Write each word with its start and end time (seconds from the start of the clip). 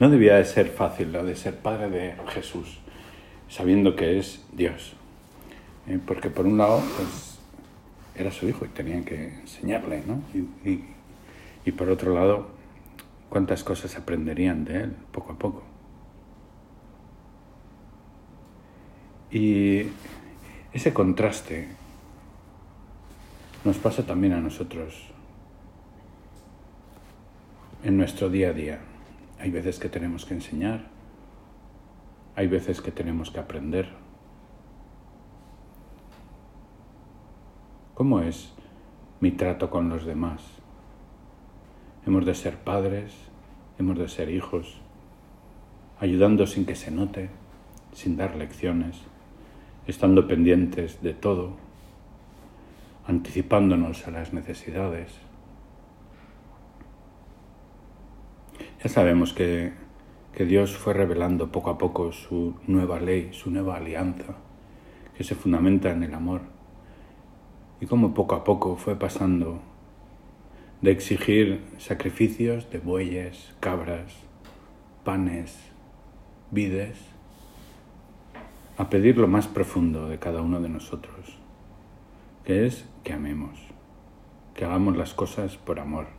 No 0.00 0.10
debía 0.10 0.36
de 0.36 0.44
ser 0.44 0.68
fácil 0.68 1.12
lo 1.12 1.24
de 1.24 1.34
ser 1.34 1.56
padre 1.56 1.90
de 1.90 2.14
Jesús, 2.28 2.78
sabiendo 3.48 3.96
que 3.96 4.18
es 4.18 4.44
Dios. 4.52 4.94
¿eh? 5.88 5.98
Porque 6.04 6.30
por 6.30 6.46
un 6.46 6.56
lado, 6.56 6.80
pues, 6.96 7.38
era 8.14 8.30
su 8.30 8.48
hijo 8.48 8.64
y 8.64 8.68
tenían 8.68 9.04
que 9.04 9.40
enseñarle, 9.40 10.02
¿no? 10.06 10.20
Y, 10.64 10.84
y 11.64 11.72
por 11.72 11.90
otro 11.90 12.14
lado, 12.14 12.48
cuántas 13.28 13.64
cosas 13.64 13.96
aprenderían 13.96 14.64
de 14.64 14.82
él 14.84 14.96
poco 15.12 15.32
a 15.32 15.38
poco. 15.38 15.62
Y 19.30 19.86
ese 20.72 20.92
contraste 20.92 21.68
nos 23.64 23.76
pasa 23.76 24.06
también 24.06 24.32
a 24.32 24.40
nosotros 24.40 24.94
en 27.84 27.96
nuestro 27.96 28.30
día 28.30 28.48
a 28.48 28.52
día. 28.52 28.80
Hay 29.38 29.50
veces 29.50 29.78
que 29.78 29.88
tenemos 29.88 30.24
que 30.24 30.34
enseñar, 30.34 30.86
hay 32.34 32.46
veces 32.46 32.80
que 32.80 32.90
tenemos 32.90 33.30
que 33.30 33.40
aprender. 33.40 33.88
¿Cómo 37.94 38.20
es 38.20 38.52
mi 39.20 39.32
trato 39.32 39.70
con 39.70 39.88
los 39.88 40.04
demás? 40.04 40.42
Hemos 42.06 42.24
de 42.26 42.34
ser 42.34 42.58
padres, 42.58 43.12
hemos 43.78 43.98
de 43.98 44.08
ser 44.08 44.30
hijos, 44.30 44.80
ayudando 46.00 46.46
sin 46.46 46.64
que 46.64 46.74
se 46.74 46.90
note, 46.90 47.28
sin 47.92 48.16
dar 48.16 48.36
lecciones, 48.36 49.00
estando 49.86 50.28
pendientes 50.28 51.02
de 51.02 51.14
todo, 51.14 51.56
anticipándonos 53.06 54.06
a 54.06 54.10
las 54.10 54.32
necesidades. 54.32 55.27
Ya 58.82 58.88
sabemos 58.88 59.32
que, 59.32 59.72
que, 60.32 60.44
Dios 60.44 60.76
fue 60.76 60.94
revelando 60.94 61.50
poco 61.50 61.70
a 61.70 61.78
poco 61.78 62.12
su 62.12 62.54
nueva 62.68 63.00
ley, 63.00 63.30
su 63.32 63.50
nueva 63.50 63.76
alianza, 63.76 64.36
que 65.16 65.24
se 65.24 65.34
fundamenta 65.34 65.90
en 65.90 66.04
el 66.04 66.14
amor, 66.14 66.42
y 67.80 67.86
cómo 67.86 68.14
poco 68.14 68.36
a 68.36 68.44
poco 68.44 68.76
fue 68.76 68.96
pasando 68.96 69.60
de 70.80 70.92
exigir 70.92 71.64
sacrificios 71.78 72.70
de 72.70 72.78
bueyes, 72.78 73.52
cabras, 73.58 74.14
panes, 75.02 75.58
vides, 76.52 76.98
a 78.76 78.88
pedir 78.90 79.18
lo 79.18 79.26
más 79.26 79.48
profundo 79.48 80.08
de 80.08 80.20
cada 80.20 80.40
uno 80.40 80.60
de 80.60 80.68
nosotros, 80.68 81.36
que 82.44 82.64
es 82.66 82.88
que 83.02 83.12
amemos, 83.12 83.58
que 84.54 84.64
hagamos 84.64 84.96
las 84.96 85.14
cosas 85.14 85.56
por 85.56 85.80
amor. 85.80 86.17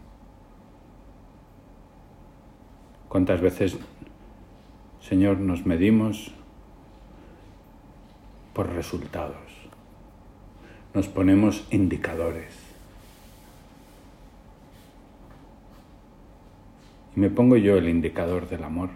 ¿Cuántas 3.10 3.42
veces, 3.42 3.76
Señor, 5.02 5.40
nos 5.40 5.66
medimos 5.66 6.32
por 8.54 8.70
resultados? 8.70 9.36
Nos 10.94 11.08
ponemos 11.08 11.68
indicadores. 11.72 12.54
Y 17.16 17.20
me 17.20 17.32
pongo 17.32 17.58
yo 17.58 17.78
el 17.78 17.90
indicador 17.90 18.48
del 18.48 18.64
amor. 18.64 18.92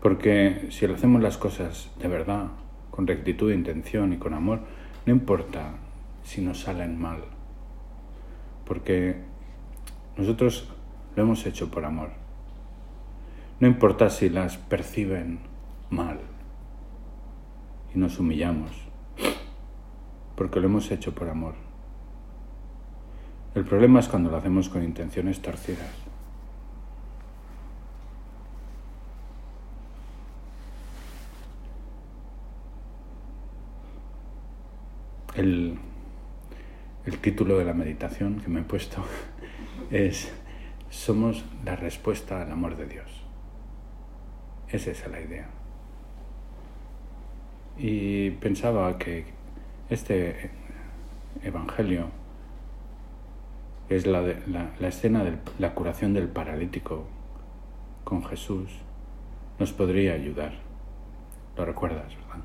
Porque 0.00 0.68
si 0.70 0.86
lo 0.86 0.94
hacemos 0.94 1.20
las 1.20 1.36
cosas 1.36 1.90
de 1.98 2.08
verdad, 2.08 2.46
con 2.90 3.06
rectitud 3.06 3.50
de 3.50 3.54
intención 3.54 4.14
y 4.14 4.16
con 4.16 4.32
amor, 4.32 4.60
no 5.04 5.12
importa 5.12 5.74
si 6.24 6.40
nos 6.40 6.60
salen 6.60 6.98
mal. 6.98 7.22
Porque 8.64 9.16
nosotros 10.16 10.72
lo 11.18 11.24
hemos 11.24 11.44
hecho 11.46 11.68
por 11.68 11.84
amor. 11.84 12.10
No 13.58 13.66
importa 13.66 14.08
si 14.08 14.28
las 14.28 14.56
perciben 14.56 15.40
mal 15.90 16.20
y 17.92 17.98
nos 17.98 18.20
humillamos, 18.20 18.70
porque 20.36 20.60
lo 20.60 20.66
hemos 20.66 20.88
hecho 20.92 21.16
por 21.16 21.28
amor. 21.28 21.54
El 23.56 23.64
problema 23.64 23.98
es 23.98 24.06
cuando 24.06 24.30
lo 24.30 24.36
hacemos 24.36 24.68
con 24.68 24.84
intenciones 24.84 25.42
torcidas. 25.42 25.90
El, 35.34 35.78
el 37.06 37.18
título 37.18 37.58
de 37.58 37.64
la 37.64 37.74
meditación 37.74 38.40
que 38.40 38.48
me 38.48 38.60
he 38.60 38.64
puesto 38.64 39.04
es 39.90 40.32
Somos 40.90 41.44
la 41.64 41.76
respuesta 41.76 42.42
al 42.42 42.50
amor 42.50 42.76
de 42.76 42.86
Dios. 42.86 43.24
Esa 44.68 44.90
es 44.90 45.06
la 45.08 45.20
idea. 45.20 45.48
Y 47.78 48.30
pensaba 48.30 48.98
que 48.98 49.24
este 49.90 50.50
Evangelio 51.42 52.08
es 53.88 54.06
la, 54.06 54.22
de, 54.22 54.42
la, 54.46 54.70
la 54.78 54.88
escena 54.88 55.24
de 55.24 55.38
la 55.58 55.74
curación 55.74 56.12
del 56.12 56.28
paralítico 56.28 57.06
con 58.04 58.24
Jesús, 58.24 58.70
nos 59.58 59.72
podría 59.72 60.14
ayudar. 60.14 60.52
¿Lo 61.56 61.64
recuerdas, 61.64 62.14
verdad? 62.16 62.44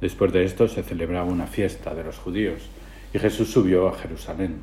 Después 0.00 0.32
de 0.32 0.44
esto 0.44 0.68
se 0.68 0.82
celebraba 0.82 1.24
una 1.24 1.46
fiesta 1.46 1.94
de 1.94 2.04
los 2.04 2.18
judíos 2.18 2.68
y 3.12 3.18
Jesús 3.18 3.50
subió 3.50 3.88
a 3.88 3.94
Jerusalén. 3.94 4.62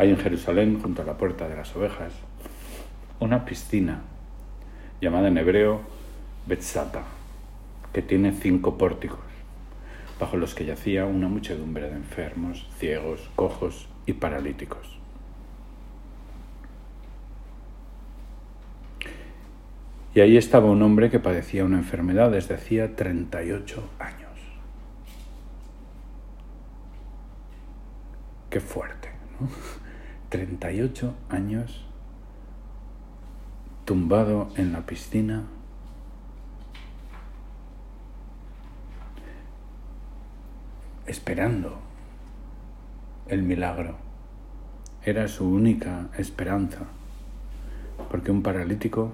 Hay 0.00 0.08
en 0.08 0.16
Jerusalén, 0.16 0.80
junto 0.80 1.02
a 1.02 1.04
la 1.04 1.18
puerta 1.18 1.46
de 1.46 1.54
las 1.54 1.76
ovejas, 1.76 2.14
una 3.18 3.44
piscina 3.44 4.00
llamada 4.98 5.28
en 5.28 5.36
hebreo 5.36 5.82
Betzata, 6.46 7.02
que 7.92 8.00
tiene 8.00 8.32
cinco 8.32 8.78
pórticos, 8.78 9.18
bajo 10.18 10.38
los 10.38 10.54
que 10.54 10.64
yacía 10.64 11.04
una 11.04 11.28
muchedumbre 11.28 11.90
de 11.90 11.96
enfermos, 11.96 12.66
ciegos, 12.78 13.28
cojos 13.36 13.90
y 14.06 14.14
paralíticos. 14.14 14.98
Y 20.14 20.20
ahí 20.20 20.38
estaba 20.38 20.70
un 20.70 20.80
hombre 20.80 21.10
que 21.10 21.18
padecía 21.18 21.66
una 21.66 21.76
enfermedad 21.76 22.30
desde 22.30 22.54
hacía 22.54 22.96
38 22.96 23.90
años. 23.98 24.30
Qué 28.48 28.60
fuerte, 28.60 29.10
¿no? 29.38 29.79
38 30.30 31.14
años 31.28 31.84
tumbado 33.84 34.48
en 34.56 34.72
la 34.72 34.86
piscina. 34.86 35.44
esperando 41.06 41.80
el 43.26 43.42
milagro. 43.42 43.96
Era 45.02 45.26
su 45.26 45.48
única 45.48 46.08
esperanza, 46.16 46.82
porque 48.10 48.30
un 48.30 48.42
paralítico 48.42 49.12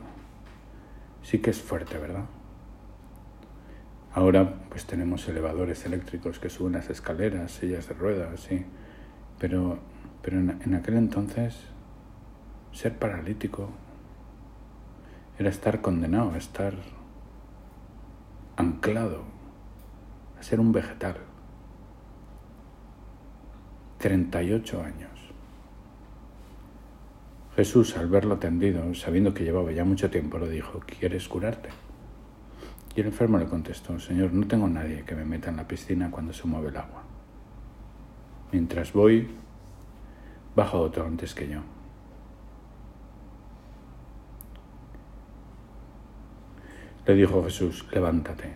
sí 1.23 1.39
que 1.39 1.51
es 1.51 1.63
fuerte, 1.63 1.97
¿verdad? 1.97 2.27
Ahora 4.13 4.57
pues 4.69 4.85
tenemos 4.85 5.27
elevadores 5.27 5.87
eléctricos 5.87 6.39
que 6.39 6.51
suben 6.51 6.75
las 6.75 6.91
escaleras, 6.91 7.53
sillas 7.53 7.89
de 7.89 7.95
ruedas, 7.95 8.41
sí, 8.41 8.67
pero, 9.39 9.79
pero 10.23 10.39
en, 10.39 10.75
aquel 10.75 10.97
entonces 10.97 11.57
ser 12.73 12.99
paralítico 12.99 13.71
era 15.39 15.51
estar 15.51 15.81
condenado, 15.81 16.33
a 16.33 16.39
estar 16.39 16.75
anclado, 18.57 19.23
a 20.39 20.43
ser 20.43 20.61
un 20.61 20.73
vegetal. 20.73 21.17
38 23.99 24.83
años. 24.83 25.11
Jesús, 27.57 27.97
al 27.97 28.09
verlo 28.09 28.39
tendido, 28.39 28.95
sabiendo 28.95 29.33
que 29.33 29.45
llevaba 29.45 29.73
ya 29.73 29.85
mucho 29.85 30.11
tiempo, 30.11 30.39
le 30.39 30.51
dijo, 30.51 30.81
¿quieres 30.81 31.27
curarte? 31.27 31.71
Y 32.95 33.01
el 33.01 33.07
enfermo 33.07 33.39
le 33.39 33.47
contestó, 33.47 33.99
Señor, 33.99 34.33
no 34.33 34.47
tengo 34.47 34.69
nadie 34.69 35.05
que 35.05 35.15
me 35.15 35.25
meta 35.25 35.51
en 35.51 35.57
la 35.57 35.67
piscina 35.67 36.11
cuando 36.11 36.33
se 36.33 36.47
mueve 36.47 36.69
el 36.69 36.77
agua. 36.77 37.03
Mientras 38.53 38.93
voy, 38.93 39.29
baja 40.57 40.79
otro 40.79 41.07
antes 41.07 41.35
que 41.35 41.49
yo. 41.49 41.61
Le 47.07 47.15
dijo 47.15 47.45
Jesús, 47.45 47.87
levántate, 47.93 48.55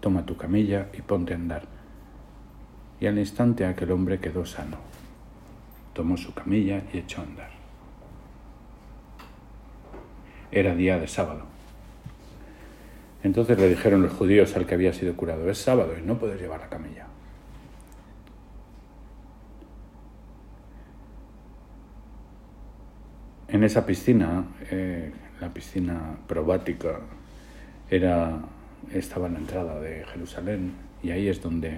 toma 0.00 0.24
tu 0.24 0.36
camilla 0.36 0.88
y 0.92 1.00
ponte 1.02 1.32
a 1.32 1.36
andar. 1.36 1.62
Y 3.00 3.06
al 3.06 3.18
instante 3.18 3.64
aquel 3.64 3.90
hombre 3.90 4.20
quedó 4.20 4.44
sano. 4.44 4.76
Tomó 5.94 6.16
su 6.16 6.32
camilla 6.32 6.82
y 6.92 6.98
echó 6.98 7.22
a 7.22 7.24
andar. 7.24 7.50
Era 10.52 10.74
día 10.74 10.98
de 10.98 11.08
sábado. 11.08 11.42
Entonces 13.24 13.58
le 13.58 13.68
dijeron 13.68 14.02
los 14.02 14.12
judíos 14.12 14.54
al 14.54 14.66
que 14.66 14.74
había 14.74 14.92
sido 14.92 15.16
curado, 15.16 15.50
es 15.50 15.58
sábado 15.58 15.94
y 15.98 16.02
no 16.02 16.18
puedes 16.18 16.40
llevar 16.40 16.60
la 16.60 16.68
camilla. 16.68 17.06
En 23.58 23.64
esa 23.64 23.84
piscina, 23.84 24.44
eh, 24.70 25.10
la 25.40 25.52
piscina 25.52 26.16
probática, 26.28 27.00
era, 27.90 28.38
estaba 28.92 29.26
en 29.26 29.32
la 29.32 29.38
entrada 29.40 29.80
de 29.80 30.04
Jerusalén 30.12 30.74
y 31.02 31.10
ahí 31.10 31.26
es 31.26 31.42
donde 31.42 31.76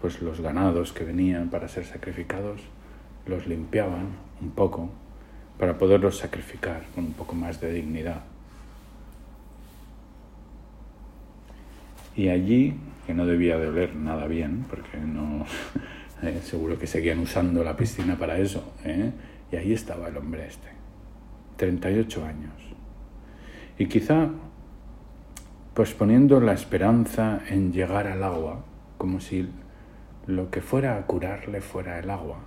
pues, 0.00 0.22
los 0.22 0.40
ganados 0.40 0.94
que 0.94 1.04
venían 1.04 1.50
para 1.50 1.68
ser 1.68 1.84
sacrificados 1.84 2.62
los 3.26 3.46
limpiaban 3.46 4.16
un 4.40 4.52
poco 4.52 4.90
para 5.58 5.76
poderlos 5.76 6.16
sacrificar 6.16 6.84
con 6.94 7.04
un 7.04 7.12
poco 7.12 7.34
más 7.34 7.60
de 7.60 7.70
dignidad. 7.70 8.22
Y 12.16 12.30
allí, 12.30 12.78
que 13.06 13.12
no 13.12 13.26
debía 13.26 13.58
de 13.58 13.68
oler 13.68 13.94
nada 13.94 14.26
bien, 14.26 14.64
porque 14.70 14.96
no, 14.96 15.44
eh, 16.22 16.40
seguro 16.42 16.78
que 16.78 16.86
seguían 16.86 17.18
usando 17.18 17.62
la 17.62 17.76
piscina 17.76 18.18
para 18.18 18.38
eso, 18.38 18.72
¿eh? 18.84 19.12
y 19.52 19.56
ahí 19.56 19.74
estaba 19.74 20.08
el 20.08 20.16
hombre 20.16 20.46
este, 20.46 20.73
38 21.56 22.24
años. 22.24 22.52
Y 23.78 23.86
quizá, 23.86 24.28
pues 25.74 25.94
poniendo 25.94 26.40
la 26.40 26.52
esperanza 26.52 27.42
en 27.48 27.72
llegar 27.72 28.06
al 28.06 28.22
agua, 28.22 28.64
como 28.98 29.20
si 29.20 29.48
lo 30.26 30.50
que 30.50 30.60
fuera 30.60 30.96
a 30.96 31.06
curarle 31.06 31.60
fuera 31.60 31.98
el 31.98 32.10
agua. 32.10 32.38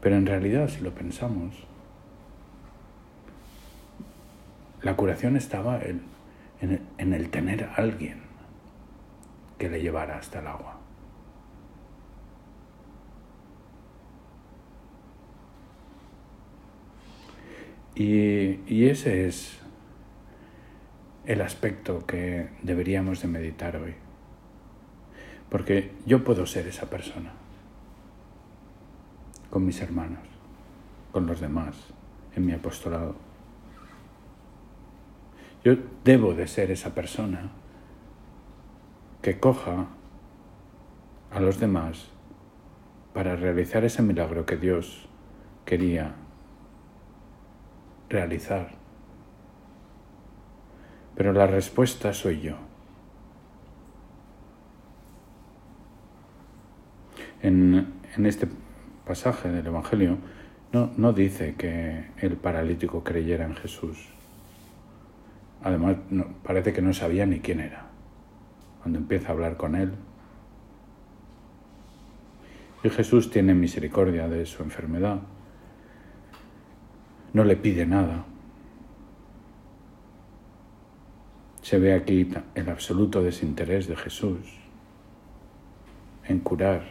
Pero 0.00 0.16
en 0.16 0.26
realidad, 0.26 0.68
si 0.68 0.80
lo 0.80 0.94
pensamos, 0.94 1.54
la 4.82 4.96
curación 4.96 5.36
estaba 5.36 5.78
en, 5.80 6.02
en, 6.98 7.12
el 7.12 7.30
tener 7.30 7.64
a 7.64 7.74
alguien 7.74 8.20
que 9.58 9.68
le 9.68 9.82
llevara 9.82 10.16
hasta 10.16 10.40
el 10.40 10.46
agua. 10.46 10.79
Y, 17.94 18.60
y, 18.66 18.88
ese 18.88 19.26
es 19.26 19.58
el 21.26 21.40
aspecto 21.40 22.06
que 22.06 22.50
deberíamos 22.62 23.20
de 23.22 23.28
meditar 23.28 23.76
hoy. 23.76 23.94
Porque 25.50 25.92
yo 26.06 26.22
puedo 26.22 26.46
ser 26.46 26.66
esa 26.68 26.88
persona 26.88 27.32
con 29.50 29.66
mis 29.66 29.82
hermanos, 29.82 30.22
con 31.10 31.26
los 31.26 31.40
demás, 31.40 31.76
en 32.36 32.46
mi 32.46 32.52
apostolado. 32.52 33.16
Yo 35.64 35.74
debo 36.04 36.34
de 36.34 36.46
ser 36.46 36.70
esa 36.70 36.94
persona 36.94 37.50
que 39.20 39.38
coja 39.38 39.88
a 41.30 41.40
los 41.40 41.60
demás 41.60 42.08
para 43.12 43.36
realizar 43.36 43.84
ese 43.84 44.02
milagro 44.02 44.46
que 44.46 44.56
Dios 44.56 45.08
quería 45.64 46.14
realizar. 48.10 48.72
Pero 51.16 51.32
la 51.32 51.46
respuesta 51.46 52.12
soy 52.12 52.40
yo. 52.40 52.56
En, 57.42 57.94
en 58.16 58.26
este 58.26 58.46
pasaje 59.06 59.48
del 59.48 59.66
Evangelio 59.66 60.18
no, 60.72 60.90
no 60.96 61.12
dice 61.12 61.54
que 61.56 62.10
el 62.18 62.36
paralítico 62.36 63.02
creyera 63.02 63.46
en 63.46 63.54
Jesús. 63.54 64.08
Además, 65.62 65.96
parece 66.42 66.72
que 66.72 66.82
no 66.82 66.92
sabía 66.92 67.26
ni 67.26 67.40
quién 67.40 67.60
era. 67.60 67.86
Cuando 68.82 68.98
empieza 68.98 69.28
a 69.28 69.32
hablar 69.32 69.56
con 69.56 69.74
él. 69.74 69.92
Y 72.82 72.88
Jesús 72.88 73.30
tiene 73.30 73.54
misericordia 73.54 74.26
de 74.26 74.46
su 74.46 74.62
enfermedad. 74.62 75.20
No 77.32 77.44
le 77.44 77.56
pide 77.56 77.86
nada. 77.86 78.24
Se 81.62 81.78
ve 81.78 81.94
aquí 81.94 82.28
el 82.54 82.68
absoluto 82.68 83.22
desinterés 83.22 83.86
de 83.86 83.96
Jesús 83.96 84.38
en 86.24 86.40
curar 86.40 86.82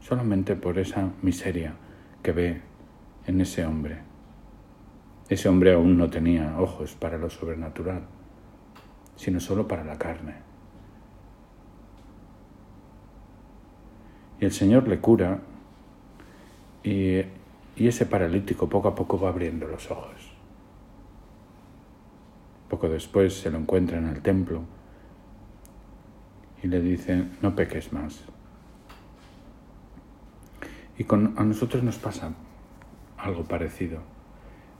solamente 0.00 0.56
por 0.56 0.78
esa 0.78 1.10
miseria 1.22 1.74
que 2.22 2.32
ve 2.32 2.62
en 3.26 3.40
ese 3.40 3.66
hombre. 3.66 3.98
Ese 5.28 5.48
hombre 5.48 5.74
aún 5.74 5.96
no 5.96 6.10
tenía 6.10 6.58
ojos 6.58 6.94
para 6.94 7.18
lo 7.18 7.30
sobrenatural, 7.30 8.02
sino 9.16 9.40
solo 9.40 9.68
para 9.68 9.84
la 9.84 9.98
carne. 9.98 10.34
Y 14.40 14.44
el 14.44 14.52
Señor 14.52 14.88
le 14.88 15.00
cura 15.00 15.40
y, 16.82 17.22
y 17.76 17.88
ese 17.88 18.06
paralítico 18.06 18.68
poco 18.68 18.88
a 18.88 18.94
poco 18.94 19.18
va 19.18 19.28
abriendo 19.28 19.66
los 19.66 19.90
ojos. 19.90 20.32
Poco 22.68 22.88
después 22.88 23.34
se 23.34 23.50
lo 23.50 23.58
encuentra 23.58 23.98
en 23.98 24.08
el 24.08 24.22
templo 24.22 24.62
y 26.62 26.68
le 26.68 26.80
dice, 26.80 27.28
no 27.40 27.54
peques 27.54 27.92
más. 27.92 28.20
Y 30.98 31.04
con, 31.04 31.34
a 31.36 31.44
nosotros 31.44 31.82
nos 31.82 31.98
pasa 31.98 32.32
algo 33.18 33.44
parecido 33.44 34.00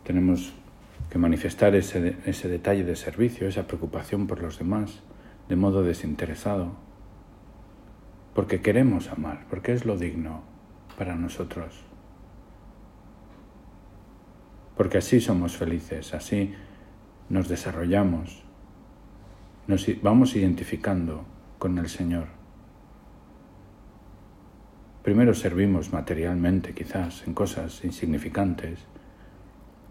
tenemos 0.04 0.52
que 1.10 1.18
manifestar 1.18 1.74
ese, 1.74 2.16
ese 2.26 2.48
detalle 2.48 2.84
de 2.84 2.96
servicio, 2.96 3.46
esa 3.46 3.66
preocupación 3.66 4.26
por 4.26 4.42
los 4.42 4.58
demás, 4.58 5.00
de 5.48 5.56
modo 5.56 5.82
desinteresado, 5.82 6.72
porque 8.34 8.60
queremos 8.60 9.08
amar, 9.08 9.46
porque 9.50 9.72
es 9.72 9.84
lo 9.84 9.96
digno 9.96 10.42
para 10.96 11.14
nosotros. 11.14 11.84
Porque 14.76 14.98
así 14.98 15.20
somos 15.20 15.56
felices, 15.56 16.14
así 16.14 16.54
nos 17.28 17.48
desarrollamos, 17.48 18.42
nos 19.66 19.86
vamos 20.02 20.34
identificando 20.36 21.24
con 21.58 21.78
el 21.78 21.88
Señor. 21.88 22.26
Primero 25.02 25.34
servimos 25.34 25.92
materialmente, 25.92 26.74
quizás, 26.74 27.26
en 27.26 27.34
cosas 27.34 27.84
insignificantes, 27.84 28.80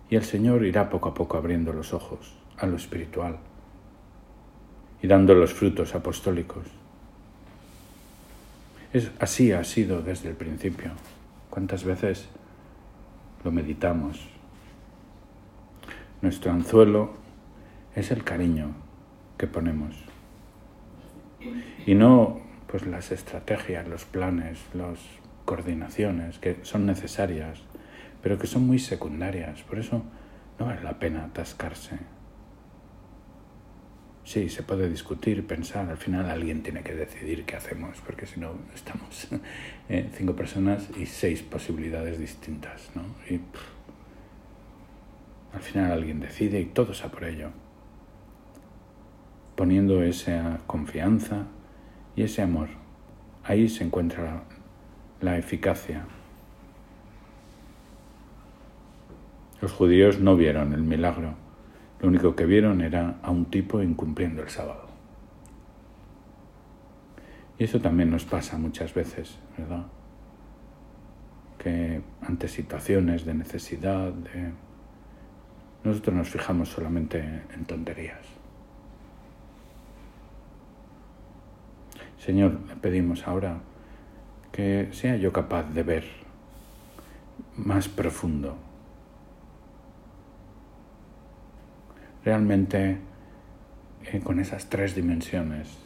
y 0.10 0.16
el 0.16 0.24
Señor 0.24 0.66
irá 0.66 0.90
poco 0.90 1.10
a 1.10 1.14
poco 1.14 1.38
abriendo 1.38 1.74
los 1.74 1.94
ojos 1.94 2.38
a 2.58 2.66
lo 2.66 2.76
espiritual 2.76 3.40
y 5.02 5.08
dando 5.08 5.34
los 5.34 5.54
frutos 5.54 5.96
apostólicos. 5.96 6.66
Es, 8.94 9.12
así 9.20 9.52
ha 9.52 9.64
sido 9.64 10.02
desde 10.02 10.30
el 10.30 10.36
principio. 10.36 10.92
¿Cuántas 11.50 11.84
veces 11.84 12.28
lo 13.44 13.52
meditamos? 13.52 14.20
Nuestro 16.22 16.52
anzuelo 16.52 17.14
es 17.96 18.12
el 18.12 18.24
cariño 18.24 18.74
que 19.38 19.48
ponemos. 19.48 19.96
Y 21.86 21.96
no 21.96 22.40
pues 22.68 22.86
las 22.86 23.12
estrategias, 23.12 23.88
los 23.88 24.06
planes, 24.06 24.60
las 24.74 25.00
coordinaciones 25.46 26.40
que 26.40 26.60
son 26.64 26.86
necesarias 26.86 27.62
pero 28.22 28.38
que 28.38 28.48
son 28.48 28.66
muy 28.66 28.80
secundarias. 28.80 29.62
Por 29.64 29.80
eso 29.80 30.04
no 30.60 30.66
vale 30.66 30.82
la 30.84 31.00
pena 31.00 31.26
atascarse. 31.26 31.98
Sí, 34.24 34.50
se 34.50 34.62
puede 34.62 34.88
discutir, 34.88 35.46
pensar, 35.48 35.90
al 35.90 35.98
final 35.98 36.30
alguien 36.30 36.62
tiene 36.62 36.84
que 36.84 36.94
decidir 36.94 37.44
qué 37.44 37.56
hacemos, 37.56 37.98
porque 38.06 38.28
si 38.28 38.40
no 38.40 38.54
estamos 38.74 39.28
eh, 39.90 40.10
cinco 40.16 40.36
personas 40.36 40.90
y 40.98 41.08
seis 41.08 41.42
posibilidades 41.42 42.20
distintas, 42.20 42.92
¿no? 42.96 43.02
Al 45.54 45.62
final 45.62 45.92
alguien 45.92 46.20
decide 46.20 46.60
y 46.62 46.66
todos 46.66 47.04
a 47.04 47.12
por 47.12 47.26
ello, 47.26 47.50
poniendo 49.56 50.04
esa 50.04 50.60
confianza 50.68 51.48
y 52.16 52.24
ese 52.24 52.42
amor. 52.42 52.70
Ahí 53.44 53.70
se 53.70 53.84
encuentra 53.84 54.44
la 55.20 55.38
eficacia 55.38 56.06
Los 59.62 59.74
judíos 59.74 60.20
no 60.20 60.36
vieron 60.36 60.74
el 60.74 60.82
milagro, 60.82 61.36
lo 62.00 62.08
único 62.08 62.36
que 62.36 62.48
vieron 62.48 62.82
era 62.82 63.20
a 63.22 63.30
un 63.30 63.46
tipo 63.46 63.84
incumpliendo 63.84 64.42
el 64.42 64.50
sábado. 64.50 64.88
Y 67.60 67.66
eso 67.66 67.80
también 67.80 68.10
nos 68.10 68.26
pasa 68.26 68.58
muchas 68.58 68.92
veces, 68.96 69.38
¿verdad? 69.56 69.86
Que 71.60 72.02
ante 72.24 72.48
situaciones 72.48 73.24
de 73.24 73.36
necesidad, 73.36 74.12
nosotros 75.84 76.16
nos 76.16 76.30
fijamos 76.30 76.70
solamente 76.70 77.20
en 77.20 77.66
tonterías. 77.66 78.20
Señor, 82.18 82.60
le 82.68 82.76
pedimos 82.76 83.28
ahora 83.28 83.58
que 84.52 84.90
sea 84.92 85.16
yo 85.16 85.34
capaz 85.34 85.64
de 85.64 85.84
ver 85.84 86.06
más 87.58 87.88
profundo 87.88 88.58
realmente 92.24 93.00
eh, 94.06 94.20
con 94.24 94.40
esas 94.40 94.70
tres 94.70 94.94
dimensiones 94.96 95.78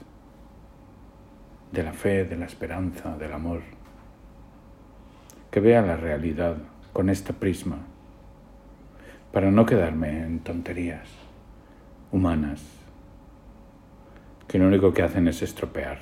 de 1.72 1.84
la 1.84 1.94
fe, 1.94 2.26
de 2.26 2.38
la 2.38 2.46
esperanza, 2.46 3.18
del 3.18 3.34
amor, 3.34 3.62
que 5.52 5.60
vea 5.60 5.82
la 5.82 5.96
realidad 5.96 6.58
con 6.94 7.10
este 7.10 7.34
prisma, 7.34 7.80
para 9.36 9.52
no 9.52 9.66
quedarme 9.66 10.24
en 10.24 10.40
tonterías 10.40 11.10
humanas 12.10 12.64
que 14.48 14.58
lo 14.58 14.68
único 14.68 14.94
que 14.94 15.02
hacen 15.02 15.28
es 15.28 15.42
estropear, 15.42 16.00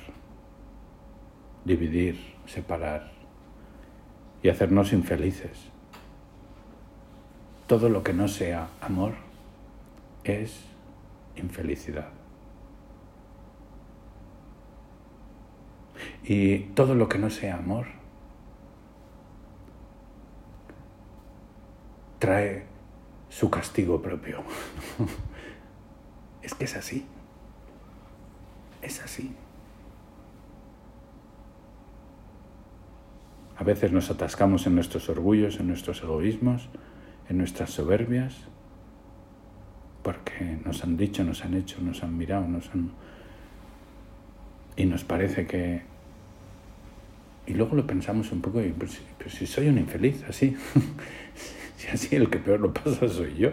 dividir, 1.64 2.36
separar 2.46 3.10
y 4.40 4.50
hacernos 4.50 4.92
infelices. 4.92 5.68
Todo 7.66 7.88
lo 7.88 8.04
que 8.04 8.12
no 8.12 8.28
sea 8.28 8.68
amor 8.80 9.14
es 10.22 10.60
infelicidad. 11.34 12.10
Y 16.22 16.58
todo 16.76 16.94
lo 16.94 17.08
que 17.08 17.18
no 17.18 17.30
sea 17.30 17.56
amor 17.56 17.86
trae 22.20 22.73
su 23.34 23.50
castigo 23.50 24.00
propio. 24.00 24.44
es 26.42 26.54
que 26.54 26.64
es 26.64 26.76
así. 26.76 27.04
Es 28.80 29.02
así. 29.02 29.34
A 33.56 33.64
veces 33.64 33.90
nos 33.90 34.10
atascamos 34.10 34.66
en 34.66 34.76
nuestros 34.76 35.08
orgullos, 35.08 35.58
en 35.58 35.66
nuestros 35.68 36.02
egoísmos, 36.02 36.68
en 37.28 37.38
nuestras 37.38 37.70
soberbias, 37.70 38.36
porque 40.02 40.58
nos 40.64 40.84
han 40.84 40.96
dicho, 40.96 41.24
nos 41.24 41.44
han 41.44 41.54
hecho, 41.54 41.80
nos 41.80 42.02
han 42.02 42.16
mirado, 42.16 42.46
nos 42.46 42.68
han... 42.70 42.92
Y 44.76 44.86
nos 44.86 45.04
parece 45.04 45.46
que 45.46 45.82
y 47.46 47.54
luego 47.54 47.76
lo 47.76 47.86
pensamos 47.86 48.32
un 48.32 48.40
poco 48.40 48.62
y 48.62 48.70
pues, 48.70 49.00
pues 49.18 49.34
si 49.34 49.46
soy 49.46 49.68
un 49.68 49.78
infeliz, 49.78 50.24
así, 50.28 50.56
si 51.76 51.88
así 51.88 52.16
el 52.16 52.30
que 52.30 52.38
peor 52.38 52.60
lo 52.60 52.72
pasa 52.72 53.08
soy 53.08 53.34
yo. 53.36 53.50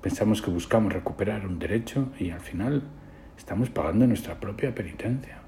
Pensamos 0.00 0.40
que 0.40 0.50
buscamos 0.50 0.92
recuperar 0.92 1.46
un 1.46 1.58
derecho 1.58 2.08
y 2.18 2.30
al 2.30 2.40
final 2.40 2.84
estamos 3.36 3.70
pagando 3.70 4.06
nuestra 4.06 4.38
propia 4.38 4.74
penitencia. 4.74 5.38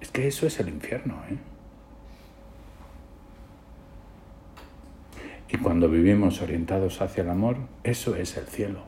Es 0.00 0.10
que 0.10 0.26
eso 0.26 0.46
es 0.46 0.58
el 0.60 0.68
infierno, 0.68 1.22
¿eh? 1.30 1.38
Y 5.50 5.56
cuando 5.56 5.88
vivimos 5.88 6.42
orientados 6.42 7.00
hacia 7.00 7.22
el 7.22 7.30
amor, 7.30 7.56
eso 7.82 8.16
es 8.16 8.36
el 8.36 8.46
cielo. 8.46 8.82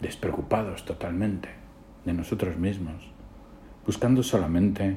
Despreocupados 0.00 0.84
totalmente 0.84 1.50
de 2.04 2.14
nosotros 2.14 2.56
mismos, 2.56 3.12
buscando 3.86 4.22
solamente 4.22 4.96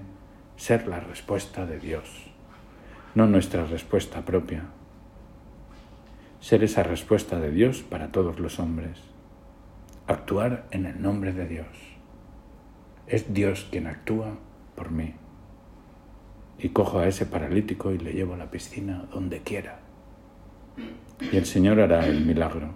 ser 0.61 0.87
la 0.87 0.99
respuesta 0.99 1.65
de 1.65 1.79
Dios, 1.79 2.03
no 3.15 3.25
nuestra 3.25 3.65
respuesta 3.65 4.23
propia. 4.23 4.65
Ser 6.39 6.63
esa 6.63 6.83
respuesta 6.83 7.39
de 7.39 7.49
Dios 7.49 7.81
para 7.81 8.11
todos 8.11 8.39
los 8.39 8.59
hombres. 8.59 8.99
Actuar 10.05 10.67
en 10.69 10.85
el 10.85 11.01
nombre 11.01 11.33
de 11.33 11.47
Dios. 11.47 11.65
Es 13.07 13.33
Dios 13.33 13.67
quien 13.71 13.87
actúa 13.87 14.37
por 14.75 14.91
mí. 14.91 15.15
Y 16.59 16.69
cojo 16.69 16.99
a 16.99 17.07
ese 17.07 17.25
paralítico 17.25 17.91
y 17.91 17.97
le 17.97 18.13
llevo 18.13 18.35
a 18.35 18.37
la 18.37 18.51
piscina 18.51 19.07
donde 19.11 19.41
quiera. 19.41 19.79
Y 21.31 21.37
el 21.37 21.47
Señor 21.47 21.79
hará 21.79 22.05
el 22.05 22.23
milagro. 22.23 22.69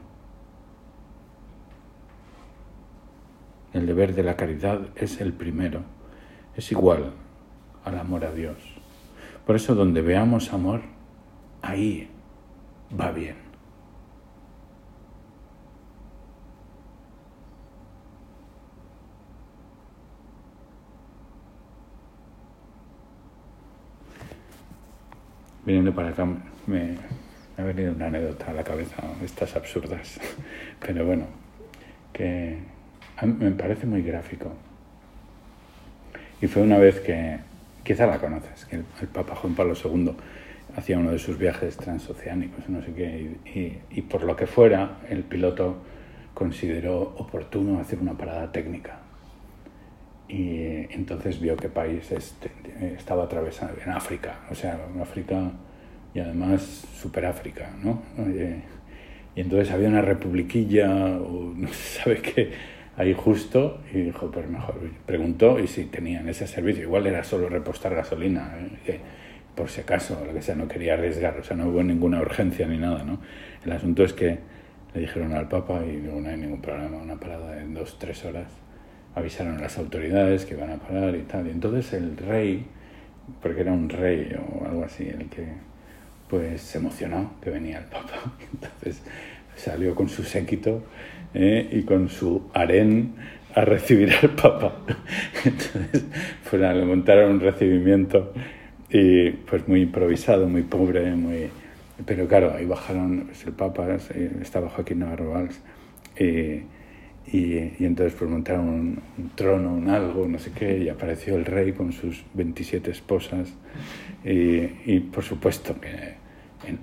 El 3.74 3.86
deber 3.86 4.16
de 4.16 4.24
la 4.24 4.36
caridad 4.36 4.88
es 4.96 5.22
el 5.22 5.34
primero, 5.34 5.84
es 6.56 6.72
igual 6.72 7.14
al 7.86 8.00
amor 8.00 8.26
a 8.26 8.32
Dios. 8.32 8.58
Por 9.46 9.56
eso 9.56 9.76
donde 9.76 10.02
veamos 10.02 10.52
amor, 10.52 10.82
ahí 11.62 12.10
va 13.00 13.12
bien. 13.12 13.46
Viniendo 25.66 25.96
para 25.96 26.10
acá 26.10 26.28
me, 26.68 26.96
ha 27.58 27.64
venido 27.64 27.94
una 27.94 28.08
anécdota 28.08 28.52
a 28.52 28.54
la 28.54 28.64
cabeza, 28.64 28.98
estas 29.24 29.56
absurdas, 29.56 30.20
pero 30.80 31.06
bueno, 31.06 31.26
que 32.14 32.60
me 33.24 33.52
parece 33.52 33.88
muy 33.88 34.02
gráfico. 34.02 34.54
Y 36.42 36.48
fue 36.48 36.62
una 36.62 36.78
vez 36.78 37.00
que, 37.00 37.40
quizá 37.86 38.08
la 38.08 38.18
conoces, 38.18 38.66
que 38.66 38.78
el, 38.78 38.84
Papa 39.14 39.36
Juan 39.36 39.54
Pablo 39.54 39.76
II 39.82 40.12
hacía 40.76 40.98
uno 40.98 41.12
de 41.12 41.20
sus 41.20 41.38
viajes 41.38 41.78
transoceánicos, 41.78 42.68
no 42.68 42.82
sé 42.82 42.94
qué, 42.94 43.80
y, 43.92 44.02
por 44.02 44.24
lo 44.24 44.36
que 44.36 44.48
fuera, 44.48 44.98
el 45.08 45.24
piloto 45.24 45.78
consideró 46.34 47.00
oportuno 47.18 47.80
hacer 47.80 48.00
una 48.00 48.18
parada 48.18 48.52
técnica. 48.52 49.00
Y 50.28 50.92
entonces 50.92 51.40
vio 51.40 51.56
qué 51.56 51.70
país 51.70 52.12
este, 52.12 52.50
estaba 52.98 53.26
atravesando, 53.26 53.80
en 53.82 53.92
África, 53.92 54.40
o 54.50 54.56
sea, 54.56 54.80
África 55.00 55.52
y 56.14 56.20
además 56.20 56.64
super 57.00 57.28
África, 57.28 57.70
¿no? 57.84 58.02
Y 59.36 59.42
entonces 59.42 59.72
había 59.72 59.90
una 59.90 60.02
republiquilla, 60.02 60.90
o 60.90 61.54
no 61.56 61.68
se 61.68 62.00
sabe 62.00 62.22
qué, 62.22 62.52
ahí 62.98 63.14
justo 63.14 63.82
y 63.94 64.02
dijo, 64.02 64.32
pues 64.32 64.48
mejor, 64.50 64.76
preguntó 65.06 65.60
y 65.60 65.68
si 65.68 65.86
tenían 65.86 66.30
ese 66.30 66.48
servicio, 66.48 66.84
igual 66.84 67.08
era 67.08 67.24
solo 67.24 67.50
repostar 67.50 67.94
gasolina, 67.96 68.54
¿eh? 68.86 69.00
por 69.56 69.70
si 69.70 69.82
acaso, 69.82 70.22
lo 70.26 70.34
que 70.34 70.42
sea, 70.42 70.56
no 70.56 70.68
quería 70.68 70.94
arriesgar, 70.94 71.38
o 71.40 71.44
sea, 71.44 71.56
no 71.56 71.68
hubo 71.68 71.82
ninguna 71.84 72.20
urgencia 72.20 72.68
ni 72.68 72.78
nada, 72.78 73.04
¿no? 73.04 73.20
El 73.66 73.72
asunto 73.72 74.04
es 74.04 74.14
que 74.14 74.40
le 74.94 75.02
dijeron 75.02 75.34
al 75.34 75.48
Papa 75.48 75.82
y 75.86 75.98
luego 75.98 76.22
no 76.22 76.30
hay 76.30 76.38
ningún 76.38 76.62
problema, 76.62 76.98
una 76.98 77.16
parada 77.16 77.62
en 77.62 77.74
dos, 77.74 77.98
tres 78.00 78.24
horas, 78.26 78.48
avisaron 79.14 79.58
a 79.58 79.62
las 79.62 79.78
autoridades 79.78 80.46
que 80.46 80.56
iban 80.56 80.72
a 80.72 80.78
parar 80.78 81.16
y 81.16 81.22
tal, 81.22 81.48
y 81.48 81.52
entonces 81.52 81.94
el 81.94 82.18
rey, 82.18 82.66
porque 83.42 83.62
era 83.62 83.72
un 83.72 83.90
rey 83.90 84.36
o 84.38 84.66
algo 84.66 84.84
así, 84.84 85.08
el 85.08 85.30
que 85.30 85.48
pues 86.30 86.62
se 86.62 86.80
emocionó 86.80 87.34
que 87.42 87.50
venía 87.50 87.80
el 87.80 87.86
Papa, 87.86 88.34
entonces 88.54 89.02
salió 89.56 89.96
con 89.96 90.10
su 90.10 90.24
séquito 90.24 90.84
¿eh? 91.36 91.68
y 91.72 91.84
con 91.84 92.10
su 92.10 92.50
harén 92.54 93.14
a 93.54 93.62
recibir 93.62 94.12
al 94.22 94.32
Papa. 94.32 94.74
Entonces, 95.46 96.06
fueron, 96.44 96.80
le 96.80 96.86
montaron 96.86 97.32
un 97.32 97.40
recibimiento 97.40 98.34
y 98.90 99.32
pues 99.32 99.68
muy 99.68 99.82
improvisado, 99.82 100.48
muy 100.48 100.64
pobre, 100.64 101.16
muy... 101.16 101.50
Pero 102.06 102.28
claro, 102.28 102.54
ahí 102.56 102.66
bajaron, 102.66 103.26
pues, 103.28 103.46
el 103.46 103.54
Papa, 103.54 103.88
estaba 104.42 104.70
Joaquín 104.70 105.00
Navarro 105.00 105.32
Valls, 105.32 105.62
y, 106.20 106.64
y, 107.32 107.74
entonces 107.80 108.14
pues 108.18 108.30
montaron 108.30 108.68
un, 108.68 109.32
trono, 109.36 109.74
un 109.74 109.90
algo, 109.90 110.28
no 110.28 110.38
sé 110.38 110.52
qué, 110.52 110.78
y 110.78 110.90
apareció 110.90 111.36
el 111.36 111.46
rey 111.46 111.72
con 111.72 111.94
sus 111.94 112.26
27 112.34 112.92
esposas, 112.92 113.54
y, 114.26 114.92
y 114.94 115.00
por 115.00 115.24
supuesto 115.24 115.80
que 115.80 116.16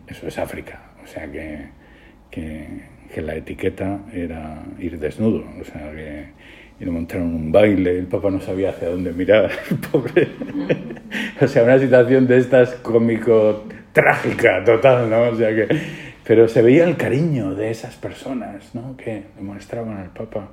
eso 0.06 0.26
es 0.26 0.38
África, 0.38 0.92
o 1.04 1.06
sea 1.06 1.30
que, 1.30 1.66
que 2.30 2.91
que 3.12 3.22
la 3.22 3.34
etiqueta 3.34 4.00
era 4.12 4.62
ir 4.78 4.98
desnudo, 4.98 5.44
o 5.60 5.64
sea, 5.64 5.92
que 5.92 6.26
le 6.84 6.90
montaron 6.90 7.34
un 7.34 7.52
baile, 7.52 7.98
el 7.98 8.06
papá 8.06 8.30
no 8.30 8.40
sabía 8.40 8.70
hacia 8.70 8.88
dónde 8.88 9.12
mirar, 9.12 9.50
pobre. 9.92 10.28
o 11.40 11.46
sea, 11.46 11.64
una 11.64 11.78
situación 11.78 12.26
de 12.26 12.38
estas 12.38 12.74
cómico 12.76 13.64
trágica, 13.92 14.64
total, 14.64 15.10
¿no? 15.10 15.22
O 15.28 15.36
sea 15.36 15.54
que 15.54 15.68
pero 16.24 16.48
se 16.48 16.62
veía 16.62 16.84
el 16.84 16.96
cariño 16.96 17.54
de 17.54 17.70
esas 17.70 17.96
personas, 17.96 18.74
¿no? 18.74 18.96
Que 18.96 19.24
demostraban 19.36 19.96
al 19.96 20.10
Papa 20.10 20.50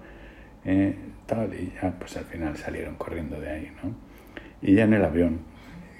eh, 0.66 0.96
tal 1.26 1.54
y 1.54 1.72
ya 1.80 1.94
pues 1.98 2.18
al 2.18 2.26
final 2.26 2.58
salieron 2.58 2.96
corriendo 2.96 3.40
de 3.40 3.50
ahí, 3.50 3.72
¿no? 3.84 3.94
Y 4.62 4.76
ya 4.76 4.86
en 4.86 4.94
el 4.94 5.06
avión 5.06 5.42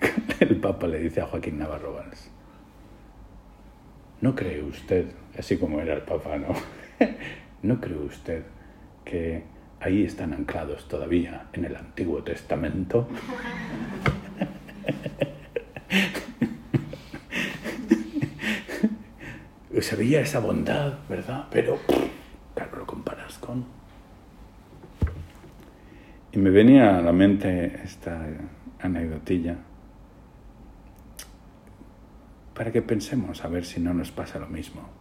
el 0.40 0.56
Papa 0.58 0.88
le 0.88 1.00
dice 1.00 1.22
a 1.22 1.28
Joaquín 1.28 1.60
Navarro 1.60 1.94
Valls, 1.94 2.32
¿no 4.22 4.36
cree 4.36 4.64
usted 4.64 5.06
así 5.40 5.58
como 5.58 5.80
era 5.80 5.96
el 5.96 6.02
Papa, 6.02 6.38
¿no? 6.38 6.50
¿No 7.64 7.80
cree 7.80 7.98
usted 7.98 8.44
que 9.06 9.44
ahí 9.80 10.04
están 10.04 10.34
anclados 10.34 10.88
todavía 10.88 11.48
en 11.54 11.66
el 11.66 11.76
Antiguo 11.76 12.22
Testamento? 12.24 13.08
Se 19.80 19.96
veía 19.96 20.20
esa 20.20 20.40
bondad, 20.40 20.96
¿verdad? 21.08 21.48
Pero, 21.50 21.80
claro, 22.54 22.80
lo 22.80 22.86
comparas 22.86 23.38
con... 23.40 23.64
Y 26.34 26.38
me 26.38 26.50
venía 26.50 26.98
a 26.98 27.02
la 27.02 27.14
mente 27.14 27.80
esta 27.84 28.28
anécdotilla 28.82 29.56
para 32.54 32.74
que 32.74 32.82
pensemos 32.82 33.46
a 33.46 33.48
ver 33.48 33.64
si 33.64 33.80
no 33.80 33.94
nos 33.94 34.12
pasa 34.12 34.38
lo 34.38 34.48
mismo 34.48 34.99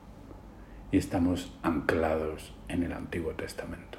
y 0.90 0.98
estamos 0.98 1.52
anclados 1.62 2.54
en 2.68 2.82
el 2.82 2.92
Antiguo 2.92 3.32
Testamento. 3.32 3.98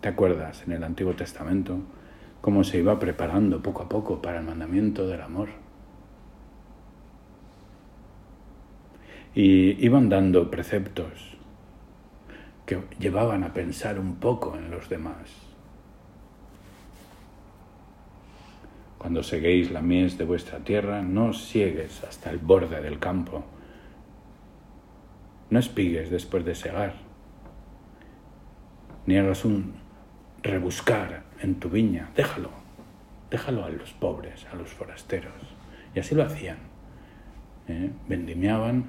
¿Te 0.00 0.08
acuerdas 0.08 0.62
en 0.66 0.72
el 0.72 0.84
Antiguo 0.84 1.14
Testamento 1.14 1.80
cómo 2.44 2.62
se 2.62 2.76
iba 2.76 2.98
preparando 2.98 3.62
poco 3.62 3.84
a 3.84 3.88
poco 3.88 4.20
para 4.20 4.40
el 4.40 4.44
mandamiento 4.44 5.08
del 5.08 5.22
amor. 5.22 5.48
Y 9.34 9.82
iban 9.82 10.10
dando 10.10 10.50
preceptos 10.50 11.38
que 12.66 12.82
llevaban 12.98 13.44
a 13.44 13.54
pensar 13.54 13.98
un 13.98 14.16
poco 14.16 14.58
en 14.58 14.70
los 14.70 14.90
demás. 14.90 15.16
Cuando 18.98 19.22
seguéis 19.22 19.70
la 19.70 19.80
mies 19.80 20.18
de 20.18 20.26
vuestra 20.26 20.58
tierra, 20.58 21.00
no 21.00 21.32
siegues 21.32 22.04
hasta 22.04 22.28
el 22.28 22.36
borde 22.36 22.82
del 22.82 22.98
campo. 22.98 23.42
No 25.54 25.60
espigues 25.60 26.10
después 26.10 26.44
de 26.44 26.56
segar, 26.56 26.94
ni 29.06 29.16
hagas 29.16 29.44
un 29.44 29.74
rebuscar 30.42 31.22
en 31.38 31.60
tu 31.60 31.70
viña. 31.70 32.10
Déjalo, 32.16 32.50
déjalo 33.30 33.64
a 33.64 33.68
los 33.68 33.92
pobres, 33.92 34.48
a 34.52 34.56
los 34.56 34.70
forasteros. 34.70 35.32
Y 35.94 36.00
así 36.00 36.16
lo 36.16 36.24
hacían. 36.24 36.56
¿eh? 37.68 37.92
Vendimiaban 38.08 38.86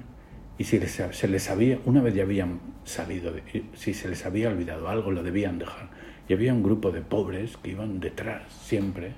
y 0.58 0.64
si 0.64 0.80
se 0.80 1.28
les 1.28 1.50
había, 1.50 1.78
una 1.84 2.02
vez 2.02 2.16
ya 2.16 2.24
habían 2.24 2.58
salido, 2.82 3.32
si 3.74 3.94
se 3.94 4.08
les 4.08 4.26
había 4.26 4.48
olvidado 4.48 4.88
algo, 4.88 5.12
lo 5.12 5.22
debían 5.22 5.60
dejar. 5.60 5.90
Y 6.28 6.32
había 6.32 6.52
un 6.52 6.64
grupo 6.64 6.90
de 6.90 7.00
pobres 7.00 7.56
que 7.58 7.70
iban 7.70 8.00
detrás 8.00 8.52
siempre, 8.52 9.12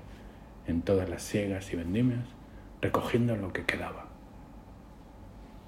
en 0.67 0.83
todas 0.83 1.09
las 1.09 1.23
siegas 1.23 1.73
y 1.73 1.77
vendimias, 1.77 2.27
recogiendo 2.79 3.35
lo 3.35 3.51
que 3.53 3.65
quedaba 3.65 4.05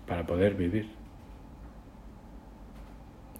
para 0.06 0.28
poder 0.28 0.54
vivir. 0.54 1.00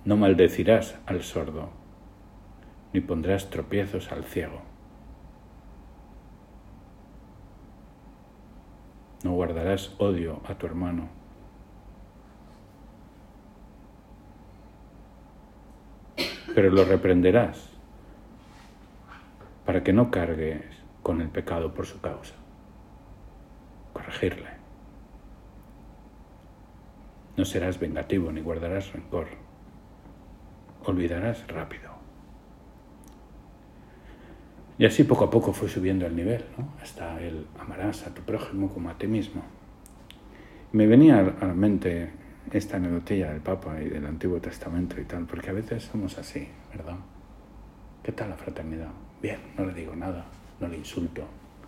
No 0.06 0.18
maldecirás 0.18 0.98
al 1.06 1.22
sordo, 1.22 1.70
ni 2.94 3.02
pondrás 3.02 3.50
tropiezos 3.50 4.12
al 4.12 4.24
ciego. 4.24 4.62
No 9.24 9.34
guardarás 9.34 9.96
odio 10.00 10.42
a 10.48 10.56
tu 10.56 10.66
hermano 10.66 11.22
pero 16.54 16.70
lo 16.70 16.86
reprenderás 16.86 17.70
para 19.66 19.84
que 19.84 19.94
no 19.94 20.12
cargues 20.12 20.64
con 21.02 21.22
el 21.22 21.30
pecado 21.30 21.74
por 21.74 21.86
su 21.86 22.02
causa. 22.02 22.36
Corregirle. 23.94 24.50
No 27.38 27.46
serás 27.46 27.80
vengativo 27.80 28.32
ni 28.32 28.42
guardarás 28.42 28.92
rencor. 28.94 29.28
Olvidarás 30.86 31.48
rápido. 31.48 31.92
Y 34.78 34.86
así 34.86 35.04
poco 35.04 35.26
a 35.26 35.30
poco 35.30 35.54
fue 35.54 35.70
subiendo 35.70 36.08
el 36.08 36.16
nivel, 36.16 36.44
hasta 36.82 37.22
el 37.22 37.46
amarás 37.60 38.08
a 38.08 38.14
tu 38.14 38.24
prójimo 38.24 38.74
como 38.74 38.90
a 38.90 38.98
ti 38.98 39.06
mismo. 39.06 39.44
Me 40.72 40.88
venía 40.88 41.20
a 41.20 41.46
la 41.46 41.54
mente 41.54 42.10
esta 42.52 42.78
anecdotilla 42.78 43.32
del 43.32 43.42
Papa 43.42 43.80
y 43.80 43.90
del 43.90 44.06
Antiguo 44.08 44.40
Testamento 44.40 45.00
y 45.00 45.04
tal, 45.04 45.26
porque 45.26 45.52
a 45.52 45.54
veces 45.54 45.84
somos 45.84 46.18
así, 46.18 46.48
¿verdad? 46.76 46.98
¿Qué 48.02 48.12
tal 48.12 48.30
la 48.32 48.36
fraternidad? 48.36 48.90
Bien, 49.22 49.40
no 49.56 49.66
le 49.66 49.74
digo 49.74 49.96
nada, 49.96 50.26
no 50.60 50.68
le 50.68 50.78
insulto, 50.78 51.26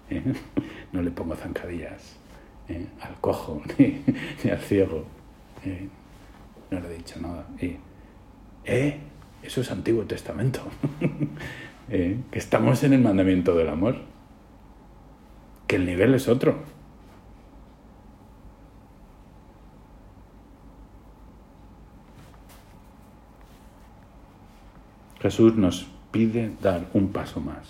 ¿eh? 0.10 0.24
no 0.91 1.01
le 1.01 1.12
pongo 1.12 1.36
zancadillas 1.36 2.17
¿eh? 2.67 2.88
al 3.01 3.15
cojo 3.22 3.62
ni, 3.77 4.50
al 4.50 4.60
ciego, 4.60 5.05
¿eh? 5.63 5.88
no 6.72 6.79
le 6.79 6.88
he 6.88 6.98
dicho 6.98 7.20
nada. 7.20 7.46
¿Eh? 8.65 9.00
Eso 9.41 9.62
es 9.62 9.72
Antiguo 9.72 10.03
Testamento, 10.03 10.62
que 11.89 12.20
estamos 12.32 12.84
en 12.84 12.93
el 12.93 13.01
mandamiento 13.01 13.55
del 13.55 13.70
amor, 13.70 13.98
que 15.67 15.75
el 15.75 15.86
nivel 15.86 16.13
es 16.13 16.27
otro. 16.27 16.63
Jesús 25.23 25.56
nos 25.56 25.88
pide 26.12 26.52
dar 26.62 26.89
un 26.93 27.13
paso 27.13 27.39
más. 27.39 27.69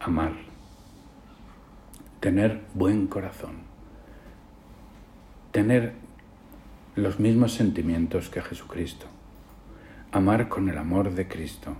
Amar. 0.00 0.32
Tener 2.18 2.62
buen 2.74 3.06
corazón. 3.06 3.58
Tener 5.52 6.03
los 6.96 7.18
mismos 7.18 7.52
sentimientos 7.52 8.28
que 8.30 8.40
Jesucristo. 8.40 9.06
Amar 10.12 10.48
con 10.48 10.68
el 10.68 10.78
amor 10.78 11.12
de 11.12 11.26
Cristo. 11.26 11.76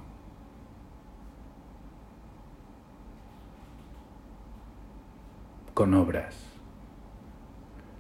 Con 5.72 5.94
obras. 5.94 6.34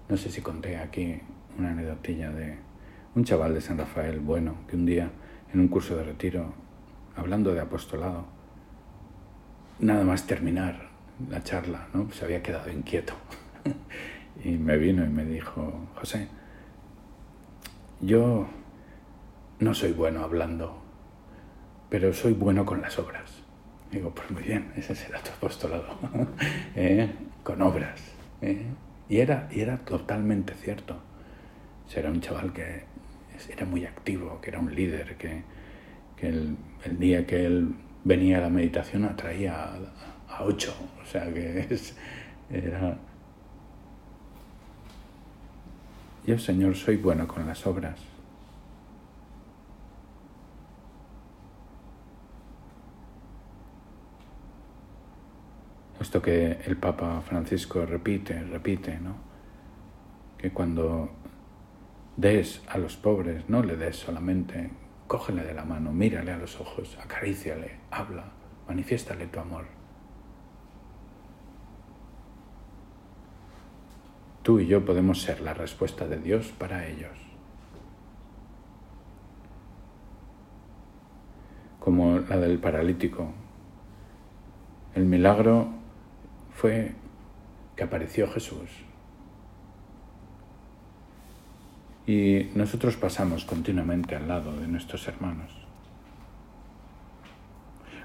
No 0.08 0.16
sé 0.16 0.28
si 0.30 0.40
conté 0.40 0.76
aquí 0.76 1.20
una 1.56 1.70
anedotilla 1.70 2.30
de 2.30 2.58
un 3.14 3.24
chaval 3.24 3.54
de 3.54 3.60
San 3.60 3.78
Rafael 3.78 4.18
bueno 4.18 4.56
que 4.68 4.74
un 4.74 4.84
día 4.84 5.10
en 5.52 5.60
un 5.60 5.68
curso 5.68 5.94
de 5.96 6.02
retiro, 6.02 6.52
hablando 7.14 7.54
de 7.54 7.60
apostolado, 7.60 8.26
nada 9.78 10.02
más 10.02 10.26
terminar 10.26 10.88
la 11.30 11.44
charla, 11.44 11.86
¿no? 11.94 12.10
se 12.10 12.24
había 12.24 12.42
quedado 12.42 12.72
inquieto. 12.72 13.14
y 14.44 14.50
me 14.58 14.76
vino 14.78 15.04
y 15.04 15.08
me 15.08 15.24
dijo, 15.24 15.88
José, 15.94 16.28
yo 18.04 18.46
no 19.58 19.74
soy 19.74 19.92
bueno 19.92 20.22
hablando, 20.22 20.82
pero 21.88 22.12
soy 22.12 22.32
bueno 22.32 22.66
con 22.66 22.80
las 22.80 22.98
obras. 22.98 23.42
Digo, 23.90 24.10
pues 24.14 24.30
muy 24.30 24.42
bien, 24.42 24.72
ese 24.76 24.94
será 24.94 25.20
tu 25.20 25.30
apostolado, 25.30 25.98
¿Eh? 26.76 27.10
con 27.42 27.62
obras. 27.62 28.00
¿eh? 28.42 28.64
Y, 29.08 29.18
era, 29.18 29.48
y 29.52 29.60
era 29.60 29.78
totalmente 29.78 30.54
cierto. 30.54 30.96
Será 31.86 32.10
un 32.10 32.20
chaval 32.20 32.52
que 32.52 32.84
era 33.48 33.64
muy 33.66 33.84
activo, 33.84 34.40
que 34.40 34.50
era 34.50 34.58
un 34.58 34.74
líder, 34.74 35.16
que, 35.16 35.42
el, 36.26 36.56
día 36.98 37.26
que 37.26 37.44
él 37.44 37.74
venía 38.02 38.38
a 38.38 38.40
la 38.42 38.48
meditación 38.48 39.04
atraía 39.04 39.70
a, 40.28 40.44
ocho, 40.44 40.74
o 41.02 41.06
sea 41.06 41.32
que 41.32 41.66
es, 41.70 41.96
era... 42.50 42.98
Yo, 46.26 46.38
Señor, 46.38 46.74
soy 46.74 46.96
bueno 46.96 47.28
con 47.28 47.46
las 47.46 47.66
obras. 47.66 48.00
Esto 56.00 56.22
que 56.22 56.60
el 56.64 56.78
Papa 56.78 57.20
Francisco 57.20 57.84
repite, 57.84 58.42
repite, 58.42 58.98
¿no? 59.00 59.16
Que 60.38 60.50
cuando 60.50 61.10
des 62.16 62.62
a 62.68 62.78
los 62.78 62.96
pobres, 62.96 63.48
no 63.50 63.62
le 63.62 63.76
des 63.76 63.96
solamente, 63.96 64.70
cógele 65.06 65.42
de 65.42 65.52
la 65.52 65.66
mano, 65.66 65.92
mírale 65.92 66.32
a 66.32 66.38
los 66.38 66.58
ojos, 66.58 66.96
acaríciale, 67.02 67.80
habla, 67.90 68.32
manifiéstale 68.66 69.26
tu 69.26 69.40
amor. 69.40 69.83
Tú 74.44 74.60
y 74.60 74.68
yo 74.68 74.84
podemos 74.84 75.20
ser 75.20 75.40
la 75.40 75.54
respuesta 75.54 76.06
de 76.06 76.18
Dios 76.18 76.52
para 76.56 76.86
ellos. 76.86 77.18
Como 81.80 82.20
la 82.20 82.36
del 82.36 82.60
paralítico. 82.60 83.32
El 84.94 85.06
milagro 85.06 85.68
fue 86.52 86.92
que 87.74 87.82
apareció 87.82 88.30
Jesús 88.30 88.70
Y 92.06 92.50
nosotros 92.54 92.96
pasamos 92.96 93.44
continuamente 93.44 94.14
al 94.14 94.28
lado 94.28 94.54
de 94.54 94.68
nuestros 94.68 95.08
hermanos. 95.08 95.50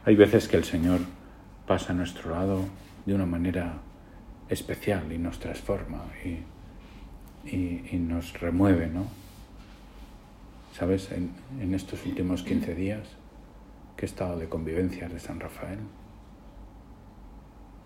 Hay 0.05 0.15
veces 0.15 0.47
que 0.47 0.55
el 0.55 0.63
Señor 0.63 1.01
pasa 1.67 1.91
a 1.91 1.95
nuestro 1.95 2.31
lado 2.31 2.63
de 3.05 3.13
una 3.13 3.25
manera 3.25 3.73
especial 4.49 5.11
y 5.11 5.17
nos 5.17 5.39
transforma 5.39 6.03
y, 6.23 6.43
nos 7.97 8.39
remueve, 8.39 8.87
¿no? 8.87 9.05
¿Sabes? 10.73 11.11
En, 11.11 11.31
en 11.59 11.73
estos 11.73 12.05
últimos 12.05 12.43
15 12.43 12.75
días 12.75 13.07
que 13.95 14.05
he 14.05 14.09
estado 14.09 14.37
de 14.37 14.49
convivencias 14.49 15.11
de 15.11 15.19
San 15.19 15.39
Rafael, 15.39 15.79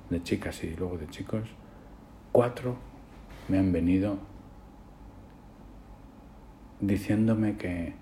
de 0.09 0.23
chicas 0.23 0.63
y 0.63 0.75
luego 0.75 0.97
de 0.97 1.07
chicos, 1.07 1.43
cuatro 2.31 2.77
me 3.47 3.57
han 3.57 3.71
venido 3.71 4.17
diciéndome 6.79 7.57
que 7.57 7.93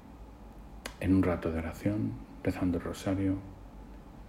en 0.99 1.15
un 1.15 1.23
rato 1.23 1.51
de 1.51 1.59
oración, 1.59 2.13
rezando 2.43 2.77
el 2.77 2.83
rosario, 2.83 3.35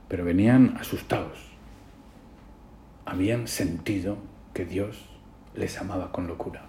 pero 0.09 0.25
venían 0.25 0.77
asustados. 0.79 1.52
Habían 3.05 3.49
sentido 3.49 4.19
que 4.55 4.65
Dios 4.65 5.09
les 5.55 5.79
amaba 5.79 6.13
con 6.13 6.27
locura. 6.27 6.63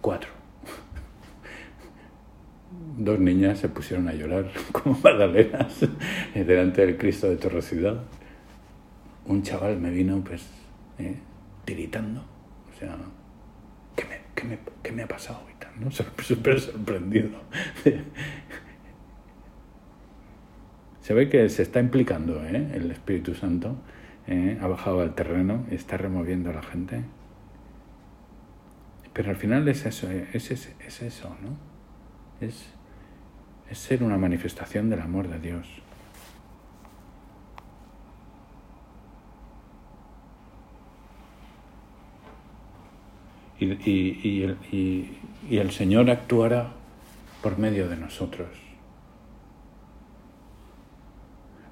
Cuatro. 0.00 0.30
dos 2.98 3.18
niñas 3.18 3.58
se 3.58 3.68
pusieron 3.68 4.08
a 4.08 4.12
llorar 4.12 4.50
como 4.72 4.98
magdalenas 4.98 5.80
delante 6.34 6.86
del 6.86 6.96
Cristo 6.96 7.28
de 7.28 7.36
Torre 7.36 7.62
Ciudad. 7.62 8.02
Un 9.26 9.42
chaval 9.42 9.78
me 9.78 9.90
vino 9.90 10.22
pues 10.22 10.46
eh, 10.98 11.16
tiritando, 11.64 12.20
o 12.20 12.78
sea, 12.78 12.96
¿qué 13.96 14.04
me, 14.04 14.20
qué 14.34 14.44
me, 14.44 14.58
qué 14.82 14.92
me 14.92 15.02
ha 15.02 15.08
pasado? 15.08 15.40
Y 15.50 15.58
tal, 15.58 15.72
¿no? 15.80 15.90
Súper 15.90 16.60
sorprendido. 16.60 17.30
Se 21.04 21.12
ve 21.12 21.28
que 21.28 21.50
se 21.50 21.62
está 21.62 21.80
implicando 21.80 22.42
¿eh? 22.46 22.70
el 22.72 22.90
Espíritu 22.90 23.34
Santo, 23.34 23.76
¿eh? 24.26 24.58
ha 24.60 24.66
bajado 24.66 25.00
al 25.00 25.14
terreno 25.14 25.64
y 25.70 25.74
está 25.74 25.96
removiendo 25.96 26.50
a 26.50 26.54
la 26.54 26.62
gente. 26.62 27.04
Pero 29.12 29.30
al 29.30 29.36
final 29.36 29.68
es 29.68 29.86
eso, 29.86 30.10
es, 30.10 30.50
es, 30.50 31.02
eso, 31.02 31.36
¿no? 31.40 31.56
Es, 32.44 32.66
es 33.70 33.78
ser 33.78 34.02
una 34.02 34.18
manifestación 34.18 34.90
del 34.90 35.00
amor 35.00 35.28
de 35.28 35.38
Dios. 35.38 35.68
Y, 43.60 43.66
y, 43.66 44.58
y, 44.72 45.18
y, 45.48 45.58
el 45.58 45.70
Señor 45.70 46.10
actuará 46.10 46.72
por 47.40 47.56
medio 47.56 47.88
de 47.88 47.96
nosotros. 47.96 48.48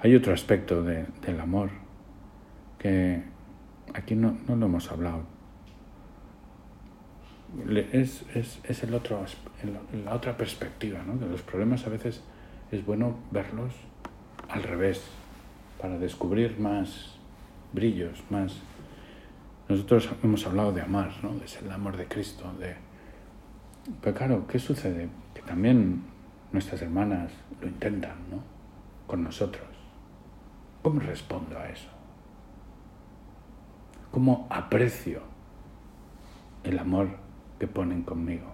Hay 0.01 0.15
otro 0.15 0.33
aspecto 0.33 0.83
de, 0.85 1.07
del 1.27 1.41
amor 1.41 1.82
que 2.83 3.23
aquí 3.95 4.17
no, 4.17 4.37
no, 4.49 4.57
lo 4.57 4.67
hemos 4.67 4.91
hablado. 4.91 5.23
Es, 7.93 8.25
es, 8.35 8.61
es 8.65 8.83
el 8.83 8.95
otro, 8.95 9.25
la 10.05 10.15
otra 10.15 10.37
perspectiva, 10.37 11.03
¿no? 11.07 11.17
De 11.17 11.27
los 11.27 11.43
problemas 11.43 11.87
a 11.87 11.91
veces 11.91 12.23
es 12.73 12.85
bueno 12.85 13.17
verlos 13.31 13.73
al 14.49 14.63
revés, 14.63 15.03
para 15.81 15.99
descubrir 15.99 16.59
más 16.59 17.17
brillos, 17.73 18.23
más... 18.31 18.61
Nosotros 19.69 20.11
hemos 20.23 20.47
hablado 20.47 20.73
de 20.73 20.83
amar, 20.83 21.13
¿no? 21.23 21.35
Ser 21.47 21.65
el 21.65 21.73
amor 21.73 21.97
de 21.97 22.07
Cristo, 22.07 22.53
de... 22.59 22.77
Pero 24.01 24.17
claro, 24.17 24.47
¿qué 24.47 24.59
sucede? 24.59 25.09
Que 25.35 25.43
también 25.43 26.03
nuestras 26.53 26.83
hermanas 26.83 27.33
lo 27.61 27.69
intentan, 27.69 28.17
¿no? 28.31 28.43
Con 29.07 29.25
nosotros. 29.25 29.67
¿Cómo 30.83 31.01
respondo 31.01 31.59
a 31.59 31.69
eso? 31.69 31.89
¿Cómo 34.13 34.47
aprecio 34.51 35.23
el 36.65 36.79
amor 36.79 37.09
que 37.59 37.67
ponen 37.67 38.03
conmigo? 38.03 38.47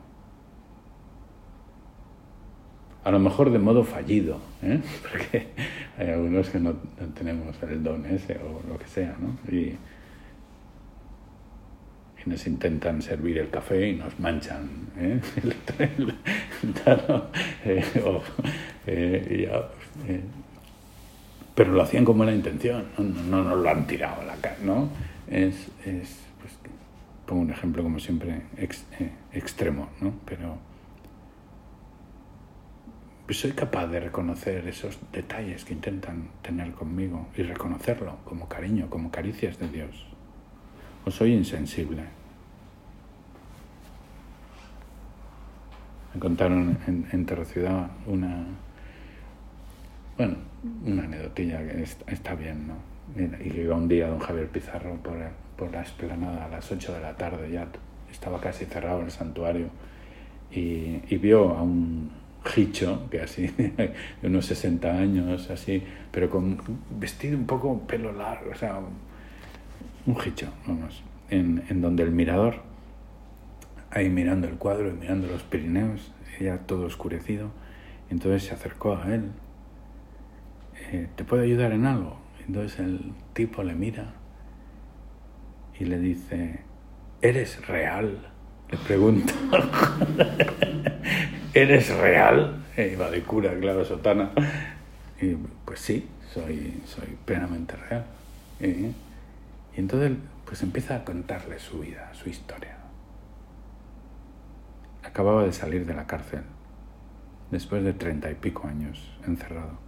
A 3.03 3.11
lo 3.11 3.19
mejor 3.19 3.51
de 3.51 3.59
modo 3.59 3.83
fallido, 3.83 4.39
¿eh? 4.63 4.81
porque 5.03 5.49
hay 5.99 6.11
algunos 6.11 6.49
que 6.49 6.61
no, 6.61 6.75
tenemos 7.15 7.61
el 7.63 7.83
don 7.83 8.07
ese 8.07 8.39
o 8.39 8.63
lo 8.69 8.79
que 8.79 8.87
sea, 8.87 9.17
¿no? 9.19 9.37
Y, 9.53 9.77
nos 12.27 12.47
intentan 12.47 13.01
servir 13.01 13.39
el 13.39 13.49
café 13.49 13.89
y 13.89 13.95
nos 13.95 14.21
manchan 14.21 14.69
¿eh? 14.99 15.19
el, 15.79 16.15
eh, 17.65 17.83
eh, 18.87 19.69
eh 20.07 20.21
pero 21.59 21.73
lo 21.73 21.83
hacían 21.83 22.05
con 22.05 22.17
buena 22.17 22.33
intención, 22.33 22.87
no, 22.99 23.43
nos 23.43 23.59
lo 23.59 23.69
han 23.69 23.85
tirado 23.89 24.23
a 24.23 24.25
la 24.25 24.37
cara, 24.37 24.59
¿no? 24.63 24.91
Es, 25.27 25.67
es 25.85 26.21
pues, 26.41 26.57
pongo 27.27 27.43
un 27.43 27.51
ejemplo 27.51 27.83
como 27.83 27.99
siempre 27.99 28.43
eh, 28.57 29.11
extremo, 29.33 29.89
¿no? 30.01 30.13
Pero 30.25 30.57
soy 33.31 33.51
capaz 33.55 33.89
de 33.89 33.99
reconocer 33.99 34.69
esos 34.69 35.01
detalles 35.11 35.65
que 35.65 35.73
intentan 35.75 36.29
tener 36.43 36.71
conmigo 36.71 37.27
y 37.37 37.43
reconocerlo 37.43 38.19
como 38.25 38.49
cariño, 38.49 38.89
como 38.89 39.11
caricias 39.11 39.59
de 39.59 39.69
Dios. 39.69 40.07
O 41.07 41.11
soy 41.11 41.33
insensible. 41.33 42.05
Me 46.15 46.21
contaron 46.21 46.79
en, 46.87 47.09
en 47.11 47.45
Ciudad 47.47 47.91
una, 48.07 48.47
bueno, 50.19 50.35
una 50.85 51.05
anedotilla 51.05 51.61
que 51.67 51.87
está, 52.09 52.35
bien, 52.35 52.67
¿no? 52.67 52.75
Y 53.17 53.51
que 53.51 53.63
iba 53.63 53.77
un 53.77 53.89
día 53.89 54.09
don 54.09 54.19
Javier 54.19 54.49
Pizarro 54.49 54.97
por, 54.97 55.17
por 55.57 55.73
la 55.73 55.83
esplanada 55.83 56.45
a 56.45 56.49
las 56.49 56.71
8 56.71 56.93
de 56.93 57.01
la 57.01 57.17
tarde, 57.17 57.51
ya 57.51 57.69
estaba 58.11 58.41
casi 58.41 58.65
cerrado 58.65 59.01
el 59.03 59.13
santuario, 59.13 59.69
y, 60.51 61.01
y 61.09 61.19
vio 61.19 61.57
a 61.57 61.63
un 61.63 62.11
hicho, 62.57 63.09
que 63.11 63.21
así, 63.21 63.47
de 63.57 63.95
unos 64.25 64.47
60 64.47 64.91
años, 64.91 65.49
así, 65.51 65.85
pero 66.11 66.29
con 66.29 66.61
vestido 66.99 67.39
un 67.39 67.47
poco 67.47 67.81
pelo 67.87 68.13
largo, 68.13 68.51
o 68.51 68.57
sea, 68.57 68.81
un 70.07 70.17
hicho, 70.27 70.49
vamos, 70.67 71.03
en, 71.31 71.63
en 71.69 71.81
donde 71.81 72.03
el 72.03 72.11
mirador, 72.11 72.57
ahí 73.91 74.09
mirando 74.09 74.49
el 74.49 74.55
cuadro 74.55 74.89
y 74.89 74.95
mirando 74.95 75.29
los 75.29 75.45
Pirineos, 75.45 76.13
ya 76.41 76.59
todo 76.59 76.87
oscurecido, 76.87 77.51
entonces 78.11 78.45
se 78.45 78.55
acercó 78.55 78.97
a 78.97 79.15
él 79.15 79.31
eh, 80.81 81.09
¿te 81.17 81.25
puedo 81.25 81.43
ayudar 81.43 81.73
en 81.73 81.87
algo? 81.87 82.19
Entonces 82.47 82.79
el 82.81 83.13
tipo 83.35 83.63
le 83.63 83.75
mira 83.75 84.15
y 85.79 85.85
le 85.85 85.99
dice, 85.99 86.61
¿eres 87.21 87.67
real? 87.67 88.31
Le 88.71 88.79
pregunta, 88.79 89.33
¿eres 91.55 91.95
real? 91.97 92.65
Iba 92.77 93.11
de 93.11 93.23
cura, 93.23 93.59
claro, 93.59 93.85
sotana. 93.85 94.31
Y 95.21 95.35
pues 95.65 95.81
sí, 95.81 96.09
soy, 96.33 96.81
soy 96.87 97.19
plenamente 97.25 97.77
real. 97.77 98.05
Y 98.61 98.93
entonces 99.79 100.13
pues 100.45 100.63
empieza 100.63 100.97
a 100.97 101.05
contarle 101.05 101.59
su 101.59 101.81
vida, 101.81 102.11
su 102.15 102.31
historia. 102.31 102.77
Acababa 105.03 105.45
de 105.45 105.53
salir 105.53 105.87
de 105.87 105.95
la 105.95 106.07
cárcel, 106.07 106.43
después 107.51 107.85
de 107.85 107.93
treinta 107.93 108.31
y 108.31 108.35
pico 108.35 108.67
años 108.67 109.17
encerrado 109.27 109.88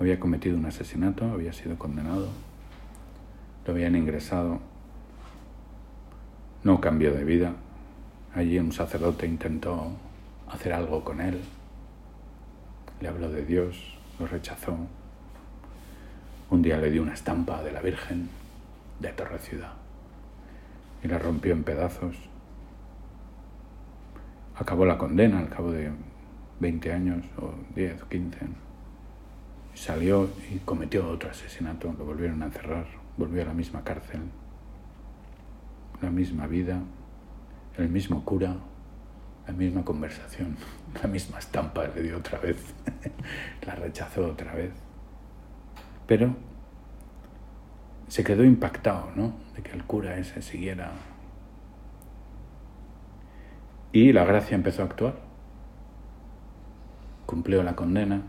había 0.00 0.18
cometido 0.18 0.56
un 0.56 0.64
asesinato, 0.64 1.30
había 1.30 1.52
sido 1.52 1.76
condenado, 1.76 2.28
lo 3.66 3.72
habían 3.72 3.94
ingresado, 3.94 4.58
no 6.64 6.80
cambió 6.80 7.12
de 7.12 7.22
vida. 7.22 7.52
Allí 8.34 8.58
un 8.58 8.72
sacerdote 8.72 9.26
intentó 9.26 9.92
hacer 10.48 10.72
algo 10.72 11.04
con 11.04 11.20
él, 11.20 11.40
le 13.00 13.08
habló 13.08 13.30
de 13.30 13.44
Dios, 13.44 13.98
lo 14.18 14.26
rechazó. 14.26 14.76
Un 16.48 16.62
día 16.62 16.78
le 16.78 16.90
dio 16.90 17.02
una 17.02 17.12
estampa 17.12 17.62
de 17.62 17.72
la 17.72 17.82
Virgen 17.82 18.30
de 19.00 19.12
Torre 19.12 19.38
Ciudad 19.38 19.74
y 21.04 21.08
la 21.08 21.18
rompió 21.18 21.52
en 21.52 21.62
pedazos. 21.62 22.16
Acabó 24.56 24.86
la 24.86 24.96
condena 24.96 25.38
al 25.38 25.50
cabo 25.50 25.70
de 25.70 25.90
20 26.58 26.92
años 26.92 27.24
o 27.36 27.52
10 27.74 28.02
o 28.02 28.08
15 28.08 28.69
Salió 29.74 30.28
y 30.52 30.58
cometió 30.58 31.08
otro 31.08 31.30
asesinato, 31.30 31.94
lo 31.98 32.04
volvieron 32.04 32.42
a 32.42 32.46
encerrar, 32.46 32.86
volvió 33.16 33.42
a 33.42 33.46
la 33.46 33.54
misma 33.54 33.82
cárcel, 33.82 34.20
la 36.02 36.10
misma 36.10 36.46
vida, 36.46 36.80
el 37.76 37.88
mismo 37.88 38.24
cura, 38.24 38.56
la 39.46 39.52
misma 39.52 39.84
conversación, 39.84 40.56
la 41.02 41.08
misma 41.08 41.38
estampa 41.38 41.86
le 41.86 42.02
dio 42.02 42.18
otra 42.18 42.38
vez, 42.38 42.74
la 43.66 43.74
rechazó 43.74 44.26
otra 44.26 44.54
vez. 44.54 44.72
Pero 46.06 46.34
se 48.08 48.24
quedó 48.24 48.44
impactado, 48.44 49.10
¿no? 49.14 49.32
De 49.54 49.62
que 49.62 49.70
el 49.72 49.84
cura 49.84 50.18
ese 50.18 50.42
siguiera. 50.42 50.90
Y 53.92 54.12
la 54.12 54.24
gracia 54.24 54.56
empezó 54.56 54.82
a 54.82 54.86
actuar. 54.86 55.14
Cumplió 57.26 57.62
la 57.62 57.76
condena, 57.76 58.22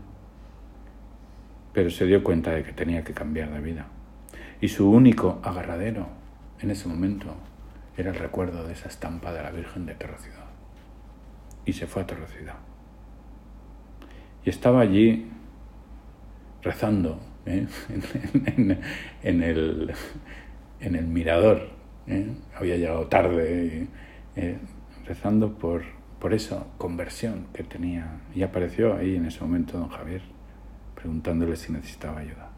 pero 1.72 1.90
se 1.90 2.06
dio 2.06 2.22
cuenta 2.22 2.50
de 2.50 2.62
que 2.62 2.72
tenía 2.72 3.04
que 3.04 3.14
cambiar 3.14 3.50
de 3.50 3.60
vida. 3.60 3.86
Y 4.60 4.68
su 4.68 4.90
único 4.90 5.40
agarradero 5.42 6.08
en 6.60 6.70
ese 6.70 6.88
momento 6.88 7.34
era 7.96 8.10
el 8.10 8.16
recuerdo 8.16 8.66
de 8.66 8.74
esa 8.74 8.88
estampa 8.88 9.32
de 9.32 9.42
la 9.42 9.50
Virgen 9.50 9.86
de 9.86 9.94
Torrecidad. 9.94 10.46
Y 11.64 11.72
se 11.72 11.86
fue 11.86 12.02
a 12.02 12.06
Torrecidad. 12.06 12.56
Y 14.44 14.50
estaba 14.50 14.80
allí 14.80 15.30
rezando 16.62 17.20
¿eh? 17.46 17.66
en, 19.22 19.42
el, 19.42 19.92
en, 20.80 20.94
el, 20.94 21.06
mirador. 21.06 21.70
¿eh? 22.06 22.34
Había 22.54 22.76
llegado 22.76 23.06
tarde, 23.06 23.88
¿eh? 24.36 24.58
rezando 25.06 25.58
por, 25.58 25.82
por 26.18 26.34
esa 26.34 26.66
conversión 26.78 27.46
que 27.52 27.62
tenía. 27.62 28.20
Y 28.34 28.42
apareció 28.42 28.96
ahí 28.96 29.16
en 29.16 29.26
ese 29.26 29.40
momento 29.40 29.78
don 29.78 29.88
Javier 29.88 30.31
preguntándole 31.02 31.56
si 31.56 31.72
necesitaba 31.72 32.20
ayuda. 32.20 32.50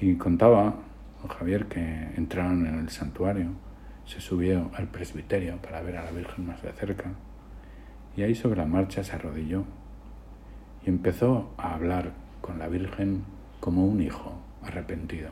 Y 0.00 0.16
contaba 0.16 0.74
Javier 1.28 1.66
que 1.66 1.80
entraron 2.16 2.66
en 2.66 2.74
el 2.80 2.88
santuario, 2.90 3.50
se 4.04 4.20
subió 4.20 4.70
al 4.74 4.88
presbiterio 4.88 5.58
para 5.62 5.80
ver 5.82 5.96
a 5.96 6.04
la 6.04 6.10
Virgen 6.10 6.46
más 6.46 6.62
de 6.62 6.72
cerca 6.72 7.12
Y 8.16 8.22
ahí 8.22 8.34
sobre 8.34 8.56
la 8.56 8.64
marcha 8.64 9.04
se 9.04 9.14
arrodilló 9.14 9.64
y 10.84 10.88
empezó 10.88 11.52
a 11.56 11.74
hablar 11.74 12.12
con 12.40 12.58
la 12.58 12.66
Virgen 12.66 13.22
como 13.60 13.86
un 13.86 14.00
hijo 14.02 14.32
arrepentido, 14.64 15.30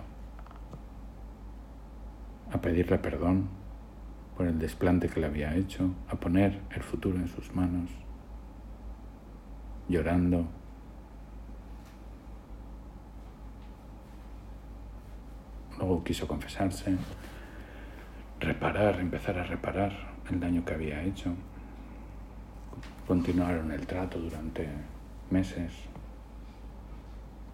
a 2.52 2.60
pedirle 2.60 2.98
perdón 2.98 3.48
por 4.36 4.46
el 4.46 4.58
desplante 4.58 5.08
que 5.08 5.20
le 5.20 5.26
había 5.26 5.56
hecho, 5.56 5.90
a 6.08 6.16
poner 6.16 6.60
el 6.70 6.82
futuro 6.82 7.18
en 7.18 7.26
sus 7.26 7.52
manos, 7.54 7.90
llorando. 9.88 10.46
Luego 15.86 16.02
quiso 16.02 16.26
confesarse, 16.26 16.96
reparar, 18.40 18.98
empezar 18.98 19.38
a 19.38 19.44
reparar 19.44 19.92
el 20.28 20.40
daño 20.40 20.64
que 20.64 20.74
había 20.74 21.00
hecho. 21.04 21.32
Continuaron 23.06 23.70
el 23.70 23.86
trato 23.86 24.18
durante 24.18 24.66
meses. 25.30 25.72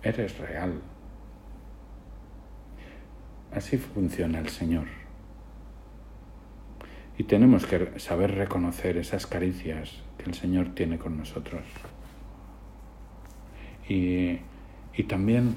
Eres 0.03 0.38
real. 0.38 0.81
Así 3.55 3.77
funciona 3.77 4.38
el 4.38 4.49
Señor. 4.49 4.87
Y 7.18 7.25
tenemos 7.25 7.66
que 7.66 8.01
saber 8.01 8.35
reconocer 8.35 8.97
esas 8.97 9.27
caricias 9.27 10.03
que 10.16 10.25
el 10.25 10.33
Señor 10.33 10.71
tiene 10.71 10.97
con 10.97 11.18
nosotros. 11.18 11.64
Y, 13.87 14.38
y 14.95 15.03
también 15.07 15.57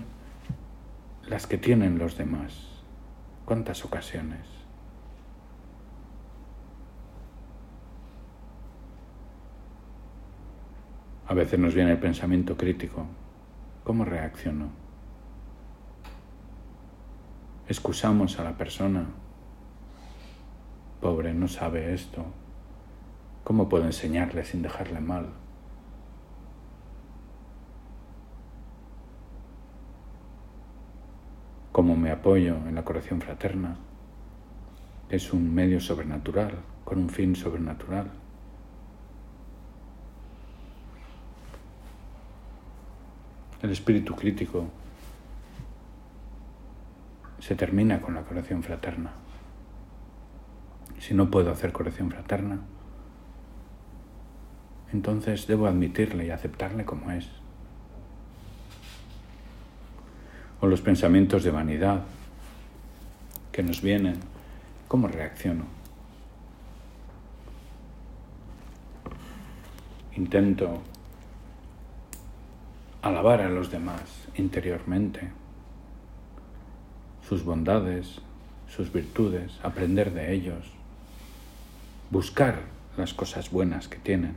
las 1.28 1.48
que 1.48 1.58
tienen 1.58 1.98
los 1.98 2.18
demás. 2.18 2.54
¿Cuántas 3.46 3.84
ocasiones? 3.84 4.48
A 11.28 11.34
veces 11.34 11.60
nos 11.60 11.74
viene 11.74 11.92
el 11.92 12.00
pensamiento 12.00 12.56
crítico. 12.56 13.06
¿Cómo 13.84 14.06
reacciono? 14.06 14.70
Excusamos 17.68 18.40
a 18.40 18.44
la 18.44 18.58
persona. 18.58 19.08
Pobre, 21.02 21.34
no 21.34 21.48
sabe 21.48 21.94
esto. 21.94 22.26
¿Cómo 23.44 23.70
puedo 23.70 23.86
enseñarle 23.86 24.46
sin 24.46 24.62
dejarle 24.62 25.02
mal? 25.02 25.30
¿Cómo 31.86 31.98
me 31.98 32.10
apoyo 32.10 32.56
en 32.68 32.74
la 32.74 32.84
corrección 32.84 33.22
fraterna? 33.22 33.78
Es 35.08 35.32
un 35.34 35.54
medio 35.54 35.80
sobrenatural, 35.80 36.56
con 36.84 36.98
un 36.98 37.10
fin 37.10 37.36
sobrenatural. 37.36 38.10
El 43.62 43.70
espíritu 43.70 44.16
crítico 44.16 44.66
se 47.38 47.54
termina 47.54 48.02
con 48.02 48.16
la 48.16 48.24
corrección 48.24 48.64
fraterna. 48.64 49.12
Si 50.98 51.14
no 51.14 51.30
puedo 51.30 51.52
hacer 51.52 51.72
corrección 51.72 52.10
fraterna, 52.10 52.62
entonces 54.92 55.46
debo 55.46 55.68
admitirle 55.68 56.26
y 56.26 56.32
aceptarle 56.32 56.84
como 56.84 57.12
es. 57.12 57.45
O 60.66 60.68
los 60.68 60.82
pensamientos 60.82 61.44
de 61.44 61.52
vanidad 61.52 62.02
que 63.52 63.62
nos 63.62 63.84
vienen, 63.84 64.16
¿cómo 64.88 65.08
reacciono? 65.08 65.66
Intento 70.16 70.82
alabar 73.04 73.42
a 73.42 73.50
los 73.50 73.70
demás 73.70 74.02
interiormente, 74.38 75.30
sus 77.30 77.44
bondades, 77.44 78.22
sus 78.68 78.92
virtudes, 78.92 79.60
aprender 79.62 80.16
de 80.16 80.34
ellos, 80.34 80.66
buscar 82.10 82.62
las 82.98 83.14
cosas 83.14 83.52
buenas 83.52 83.88
que 83.88 84.00
tienen 84.00 84.34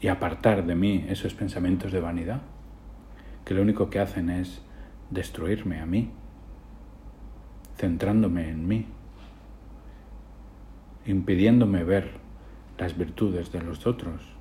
y 0.00 0.08
apartar 0.08 0.64
de 0.66 0.74
mí 0.74 1.04
esos 1.08 1.34
pensamientos 1.34 1.92
de 1.92 2.00
vanidad 2.00 2.40
que 3.44 3.54
lo 3.54 3.62
único 3.62 3.88
que 3.90 3.98
hacen 3.98 4.28
es 4.30 4.62
destruirme 5.10 5.80
a 5.80 5.86
mí, 5.86 6.10
centrándome 7.76 8.50
en 8.50 8.68
mí, 8.68 8.86
impidiéndome 11.06 11.82
ver 11.82 12.10
las 12.76 12.96
virtudes 12.96 13.50
de 13.50 13.62
los 13.62 13.86
otros 13.86 14.38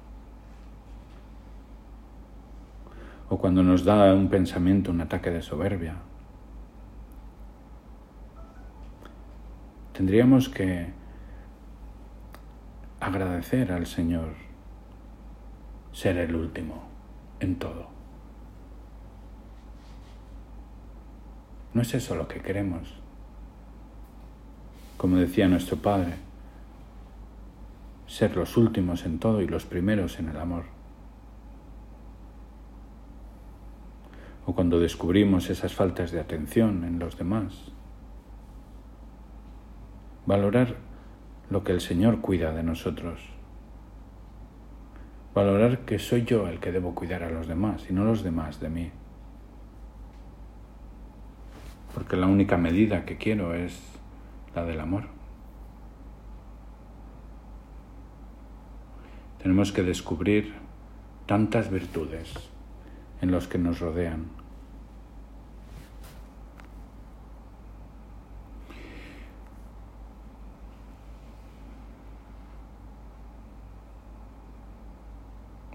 o 3.30 3.38
cuando 3.38 3.64
nos 3.64 3.84
da 3.84 4.14
un 4.14 4.30
pensamiento, 4.30 4.92
un 4.92 5.02
ataque 5.02 5.32
de 5.32 5.42
soberbia. 5.42 5.96
Tendríamos 9.94 10.48
que 10.48 10.94
agradecer 13.00 13.72
al 13.72 13.86
Señor 13.86 14.47
ser 15.92 16.18
el 16.18 16.36
último 16.36 16.84
en 17.40 17.58
todo. 17.58 17.88
No 21.74 21.82
es 21.82 21.94
eso 21.94 22.16
lo 22.16 22.28
que 22.28 22.42
queremos. 22.42 22.94
Como 24.98 25.18
decía 25.18 25.48
nuestro 25.48 25.78
Padre, 25.78 26.16
ser 28.08 28.36
los 28.36 28.58
últimos 28.58 29.06
en 29.06 29.20
todo 29.20 29.42
y 29.42 29.48
los 29.48 29.66
primeros 29.66 30.18
en 30.20 30.30
el 30.30 30.38
amor. 30.38 30.78
o 34.48 34.56
cuando 34.56 34.80
descubrimos 34.80 35.50
esas 35.50 35.74
faltas 35.74 36.12
de 36.12 36.22
atención 36.22 36.86
en 36.86 37.00
los 37.00 37.18
demás. 37.18 37.54
Valorar 40.26 40.78
lo 41.50 41.66
que 41.66 41.74
el 41.74 41.82
Señor 41.82 42.22
cuida 42.22 42.54
de 42.54 42.64
nosotros. 42.64 43.20
Valorar 45.38 45.86
que 45.86 46.00
soy 46.00 46.24
yo 46.24 46.48
el 46.48 46.60
que 46.60 46.72
debo 46.72 46.96
cuidar 46.96 47.22
a 47.22 47.30
los 47.30 47.48
demás 47.48 47.86
y 47.88 47.94
no 47.94 48.04
los 48.04 48.24
demás 48.24 48.60
de 48.60 48.70
mí. 48.70 48.90
Porque 51.94 52.18
la 52.18 52.26
única 52.26 52.58
medida 52.58 53.06
que 53.06 53.18
quiero 53.18 53.54
es 53.54 53.80
la 54.56 54.66
del 54.66 54.80
amor. 54.80 55.04
Tenemos 59.38 59.72
que 59.72 59.84
descubrir 59.84 60.56
tantas 61.28 61.70
virtudes 61.70 62.34
en 63.22 63.30
los 63.30 63.48
que 63.48 63.60
nos 63.60 63.80
rodean. 63.80 64.26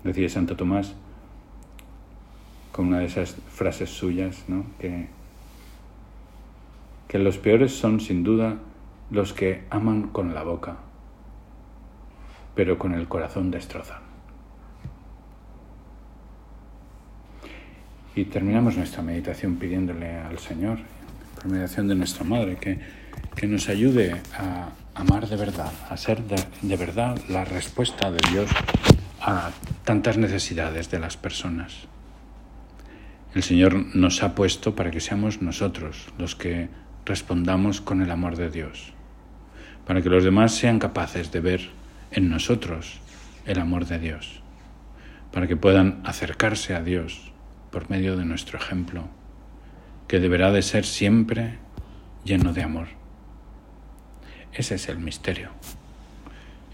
Decía 0.04 0.28
Santo 0.28 0.56
Tomás, 0.56 0.94
con 2.72 2.88
una 2.88 2.98
de 2.98 3.06
esas 3.06 3.36
frases 3.50 3.90
suyas, 3.90 4.44
¿no? 4.48 4.64
que, 4.80 5.06
que 7.06 7.18
los 7.18 7.38
peores 7.38 7.72
son 7.72 8.00
sin 8.00 8.24
duda 8.24 8.56
los 9.10 9.32
que 9.32 9.64
aman 9.70 10.08
con 10.08 10.34
la 10.34 10.42
boca, 10.42 10.76
pero 12.54 12.78
con 12.78 12.94
el 12.94 13.06
corazón 13.06 13.50
destrozan. 13.50 14.00
Y 18.14 18.24
terminamos 18.24 18.76
nuestra 18.76 19.02
meditación 19.02 19.56
pidiéndole 19.56 20.18
al 20.18 20.38
Señor, 20.38 20.78
por 21.34 21.46
meditación 21.46 21.88
de 21.88 21.94
nuestra 21.94 22.24
Madre, 22.24 22.56
que, 22.56 22.78
que 23.36 23.46
nos 23.46 23.68
ayude 23.68 24.20
a 24.36 24.70
amar 24.94 25.28
de 25.28 25.36
verdad, 25.36 25.72
a 25.88 25.96
ser 25.96 26.22
de, 26.22 26.42
de 26.62 26.76
verdad 26.76 27.18
la 27.28 27.44
respuesta 27.44 28.10
de 28.10 28.18
Dios 28.30 28.50
a 29.24 29.52
tantas 29.85 30.18
necesidades 30.18 30.90
de 30.90 30.98
las 30.98 31.16
personas. 31.16 31.87
El 33.35 33.44
Señor 33.44 33.94
nos 33.94 34.22
ha 34.22 34.35
puesto 34.35 34.74
para 34.74 34.90
que 34.90 35.00
seamos 35.00 35.40
nosotros 35.40 36.08
los 36.18 36.35
que 36.35 36.68
respondamos 37.06 37.80
con 37.80 38.02
el 38.02 38.11
amor 38.11 38.37
de 38.37 38.50
Dios, 38.50 38.92
para 39.87 40.02
que 40.02 40.11
los 40.11 40.24
demás 40.24 40.52
sean 40.52 40.80
capaces 40.80 41.30
de 41.30 41.40
ver 41.40 41.70
en 42.11 42.30
nosotros 42.30 43.00
el 43.46 43.61
amor 43.61 43.87
de 43.87 44.00
Dios, 44.00 44.42
para 45.30 45.46
que 45.46 45.56
puedan 45.56 46.00
acercarse 46.04 46.74
a 46.74 46.82
Dios 46.82 47.32
por 47.70 47.88
medio 47.90 48.16
de 48.16 48.24
nuestro 48.24 48.58
ejemplo, 48.58 49.04
que 50.08 50.18
deberá 50.18 50.50
de 50.50 50.62
ser 50.62 50.85
siempre 50.85 51.58
lleno 52.24 52.52
de 52.52 52.64
amor. 52.64 52.88
Ese 54.52 54.74
es 54.74 54.88
el 54.88 54.98
misterio. 54.98 55.50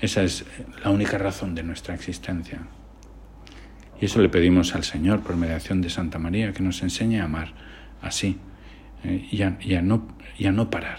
Esa 0.00 0.22
es 0.22 0.44
la 0.82 0.90
única 0.90 1.18
razón 1.18 1.54
de 1.54 1.62
nuestra 1.62 1.94
existencia. 1.94 2.60
Y 4.00 4.04
eso 4.04 4.20
le 4.20 4.28
pedimos 4.28 4.74
al 4.74 4.84
Señor 4.84 5.20
por 5.20 5.36
mediación 5.36 5.80
de 5.80 5.90
Santa 5.90 6.18
María, 6.18 6.52
que 6.52 6.62
nos 6.62 6.82
enseñe 6.82 7.20
a 7.20 7.24
amar 7.24 7.52
así 8.00 8.38
eh, 9.02 9.26
y, 9.30 9.42
a, 9.42 9.82
no, 9.82 10.06
y 10.38 10.46
a 10.46 10.52
no 10.52 10.70
parar. 10.70 10.98